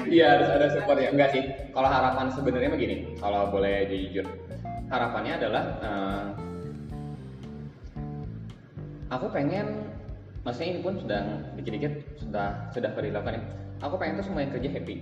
[0.08, 1.08] Iya harus ada support ya.
[1.12, 1.42] Enggak sih.
[1.72, 4.24] Kalau harapan sebenarnya begini, kalau boleh jujur,
[4.88, 6.24] harapannya adalah eh,
[9.12, 9.88] aku pengen,
[10.44, 11.26] maksudnya ini pun sedang
[11.60, 11.92] dikit-dikit
[12.24, 13.42] sudah sudah dilakukan ya.
[13.84, 14.94] Aku pengen tuh semua yang kerja happy.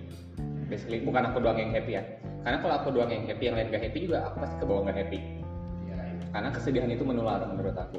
[0.66, 2.04] Basically bukan aku doang yang happy ya.
[2.46, 4.86] karena kalau aku doang yang happy yang lain gak happy juga aku pasti ke bawah
[4.86, 6.14] gak happy Iya, iya.
[6.30, 7.98] karena kesedihan itu menular menurut aku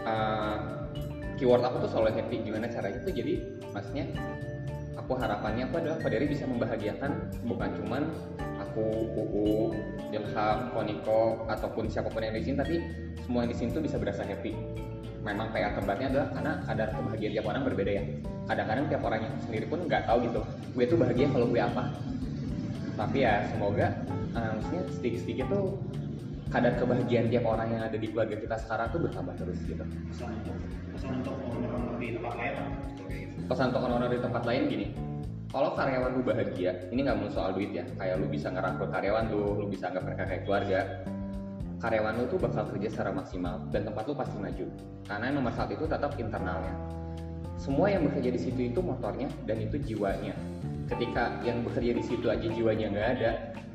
[0.00, 0.56] Eh,
[1.36, 3.34] keyword aku tuh selalu happy gimana caranya tuh jadi
[3.72, 4.04] maksudnya
[4.96, 7.10] aku harapannya aku adalah Pak Dery bisa membahagiakan
[7.44, 8.02] bukan cuman
[8.60, 8.84] aku
[9.16, 9.72] UU
[10.12, 12.76] Ilham Koniko ataupun siapa pun yang di sini tapi
[13.24, 14.52] semua yang di sini tuh bisa berasa happy
[15.20, 18.04] memang PR terberatnya adalah karena kadar kebahagiaan tiap orang berbeda ya.
[18.48, 20.40] Kadang-kadang tiap orangnya sendiri pun nggak tahu gitu
[20.70, 21.82] gue tuh bahagia kalau gue apa.
[22.96, 23.86] Tapi ya semoga
[24.36, 25.64] eh, maksudnya sedikit-sedikit tuh
[26.50, 29.84] kadar kebahagiaan tiap orang yang ada di keluarga kita sekarang tuh bertambah terus gitu.
[30.10, 30.56] Pesan untuk
[30.96, 32.54] pesan untuk owner di tempat lain?
[33.46, 34.88] Pesan untuk owner di tempat lain gini
[35.50, 37.82] kalau karyawan lu bahagia ini nggak melulu soal duit ya.
[37.98, 40.80] Kayak lu bisa ngerangkul karyawan lu lu bisa anggap mereka kayak keluarga
[41.80, 44.66] karyawan lu tuh bakal kerja secara maksimal dan tempat lu pasti maju.
[45.08, 46.76] Karena yang nomor satu itu tetap internalnya.
[47.56, 50.36] Semua yang bekerja di situ itu motornya dan itu jiwanya.
[50.88, 53.30] Ketika yang bekerja di situ aja jiwanya nggak ada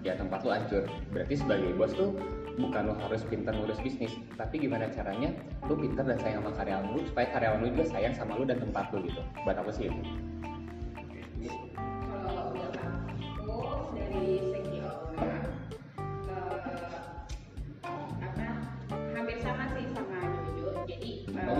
[0.05, 0.85] ya tempat lu hancur.
[1.09, 2.13] Berarti sebagai bos tuh
[2.55, 5.27] bukan lu harus pintar ngurus bisnis tapi gimana caranya
[5.67, 8.61] lu pintar dan sayang sama karyawan lu supaya karyawan lu juga sayang sama lu dan
[8.61, 9.21] tempat lu gitu.
[9.43, 10.01] Buat aku sih itu
[12.15, 12.61] kalau
[13.69, 14.54] aku dari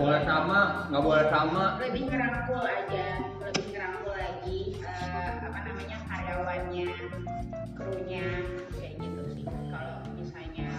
[0.06, 1.64] boleh sama nggak boleh sama.
[1.82, 3.06] Lebih ngerangkul aja
[3.42, 6.90] lebih ngerangkul lagi eh, apa namanya karyawannya
[7.74, 8.26] krunya
[8.78, 9.44] kayak gitu sih.
[9.50, 10.70] Kalau misalnya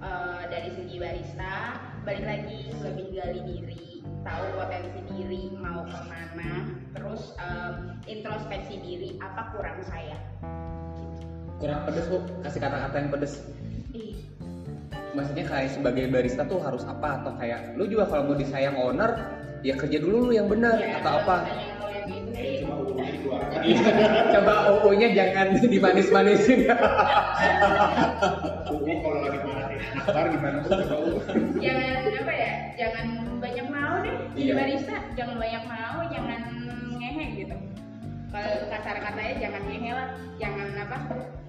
[0.00, 1.76] eh, dari segi barista
[2.08, 3.86] balik lagi lebih gali diri
[4.24, 6.52] tahu potensi diri mau ke mana.
[6.96, 7.72] Terus eh,
[8.08, 10.16] introspeksi diri apa kurang saya?
[11.60, 12.24] Kurang pedes bu.
[12.40, 13.44] Kasih kata-kata yang pedes
[15.18, 19.10] maksudnya kayak sebagai barista tuh harus apa atau kayak lu juga kalau mau disayang owner
[19.60, 21.34] ya kerja dulu lu yang benar ya, atau apa
[22.06, 23.60] gitu sih Cuma hubungannya dikeluarkan.
[23.60, 23.90] Iya,
[24.32, 26.58] coba UU-nya jangan dimanis-manisin
[28.70, 29.82] UU kalau lagi marah ya.
[30.08, 31.18] Ntar gimana tuh coba UU.
[31.60, 31.92] jangan
[32.22, 33.06] apa ya jangan
[33.38, 34.54] banyak mau deh jadi Iya.
[34.54, 36.40] barista jangan banyak mau jangan
[36.96, 37.56] ngehe gitu
[38.28, 40.08] kalau kasar katanya jangan ngehe lah
[40.38, 40.96] jangan apa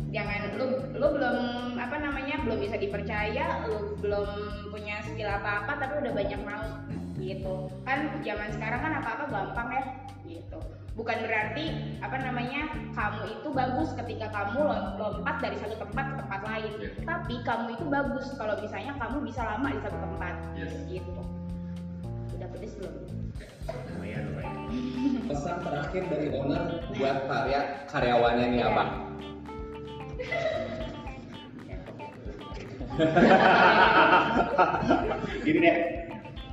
[0.10, 0.66] jangan lu
[0.98, 1.38] lu belum
[1.78, 4.28] apa namanya belum bisa dipercaya lu belum
[4.74, 6.66] punya skill apa apa tapi udah banyak mau
[7.20, 7.68] gitu.
[7.84, 9.84] Kan zaman sekarang kan apa apa gampang ya
[10.26, 10.60] gitu.
[10.98, 11.66] Bukan berarti
[12.02, 16.72] apa namanya kamu itu bagus ketika kamu lom- lompat dari satu tempat ke tempat lain.
[16.80, 16.90] Iya.
[17.06, 20.74] tapi kamu itu bagus kalau misalnya kamu bisa lama di satu tempat Yes.
[20.90, 21.22] gitu.
[22.36, 22.96] Udah pedes belum?
[23.70, 24.58] Lumayan lumayan.
[25.30, 26.64] pesan terakhir dari owner
[26.98, 28.84] buat karya karyawannya nih apa
[35.48, 35.78] Gini deh,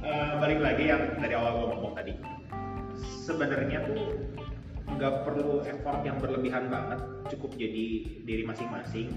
[0.06, 2.14] eh, balik lagi yang dari awal gue ngomong tadi.
[3.26, 4.30] Sebenarnya tuh
[4.96, 7.02] nggak perlu effort yang berlebihan banget,
[7.34, 7.86] cukup jadi
[8.22, 9.10] diri masing-masing,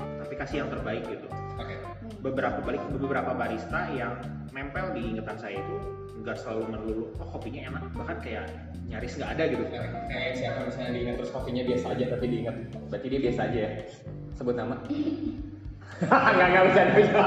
[0.00, 1.28] tapi kasih yang terbaik gitu.
[1.60, 1.76] oke
[2.24, 4.16] Beberapa balik beberapa barista yang
[4.50, 5.76] nempel di ingatan saya itu
[6.20, 8.44] nggak selalu melulu, oh kopinya enak, bahkan kayak
[8.90, 9.64] nyaris nggak ada gitu.
[10.10, 12.56] kayak siapa misalnya diingat terus kopinya biasa aja tapi diingat
[12.90, 13.70] berarti dia biasa aja ya?
[14.36, 14.76] Sebut nama.
[16.00, 17.20] Nggak nggak bisa nggak bisa.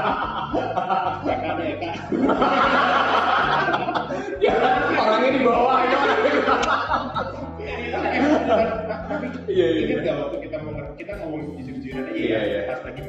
[4.42, 4.52] Ya
[4.98, 5.78] orangnya di bawah bawah
[9.04, 9.80] Tapi Iya, iya.
[9.86, 12.60] ingat nggak waktu kita mau kita ngomong jujur-jujuran aja Iya, ya, iya.
[12.66, 13.00] pas lagi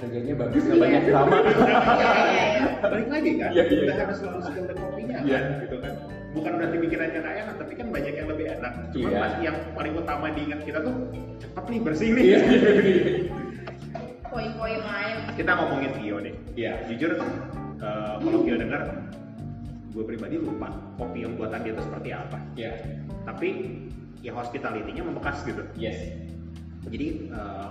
[0.00, 1.36] kerjanya bagus nggak banyak drama
[2.90, 3.50] balik lagi kan?
[3.52, 3.80] Iya, iya.
[3.84, 5.18] udah harus selalu skill dan kopinya.
[5.20, 5.38] Iya.
[5.38, 5.92] kan gitu kan.
[6.30, 8.72] Bukan berarti pikirannya nggak enak tapi kan banyak yang lebih enak.
[8.96, 9.18] Cuma Iya.
[9.20, 10.94] pas yang paling utama diingat kita tuh
[11.38, 12.24] cepet nih bersih nih.
[12.24, 12.38] Iya.
[14.30, 15.16] poin-poin lain.
[15.34, 16.72] Kita ngomongin Vio deh Iya.
[16.88, 18.82] jujur eh, kalau Vio dengar
[19.90, 22.38] gue pribadi lupa kopi yang buatan dia itu seperti apa.
[22.56, 22.72] Ya
[23.28, 23.48] tapi
[24.24, 25.60] ya hospitality-nya membekas gitu.
[25.76, 26.14] Yes.
[26.88, 27.68] Jadi eh,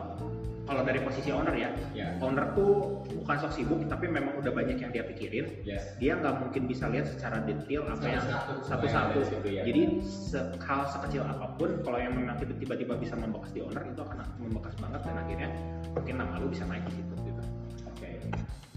[0.69, 2.13] kalau dari posisi owner ya ya.
[2.21, 5.49] owner tuh bukan sok sibuk tapi memang udah banyak yang dia pikirin.
[5.65, 5.97] Yes.
[5.97, 8.21] Dia nggak mungkin bisa lihat secara detail apa yang
[8.61, 9.65] Satu-satu, situ, ya.
[9.65, 13.81] jadi se- hal sekecil apa pun kalau yang memang tiba- tiba-tiba bisa membekas di owner
[13.81, 15.49] itu akan membekas banget dan akhirnya
[15.89, 17.41] mungkin nama lu bisa naik di situ gitu.
[17.89, 18.09] Oke.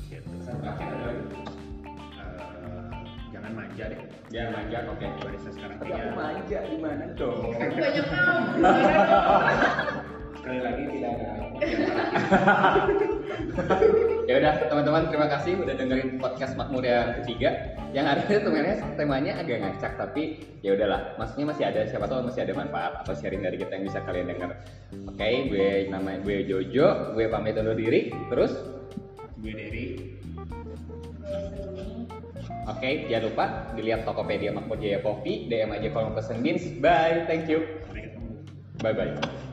[0.08, 0.32] Gitu.
[0.48, 1.24] Ada lagi?
[2.16, 2.92] Eh,
[3.30, 4.00] jangan manja deh.
[4.32, 5.06] Ya manja oke.
[5.20, 7.52] Barista sekarang tapi aku manja gimana dong?
[7.52, 8.40] Banyak mau
[10.42, 11.28] sekali lagi tidak ada
[14.28, 17.78] ya udah teman-teman terima kasih udah dengerin podcast makmur yang ketiga.
[17.92, 20.22] Yang ada itu temennya temanya agak ngacak tapi
[20.64, 21.14] ya udahlah.
[21.20, 24.26] Maksudnya masih ada siapa tahu masih ada manfaat atau sharing dari kita yang bisa kalian
[24.30, 24.50] dengar
[24.92, 28.10] oke gue nama gue Jojo gue pamit undur diri.
[28.30, 28.52] Terus?
[29.42, 29.84] Gue dari
[32.66, 36.64] oke jangan lupa dilihat Tokopedia Makmur Jaya Coffee DM aja kalau mau pesen beans.
[36.78, 37.66] Bye thank you.
[38.82, 39.51] Bye bye.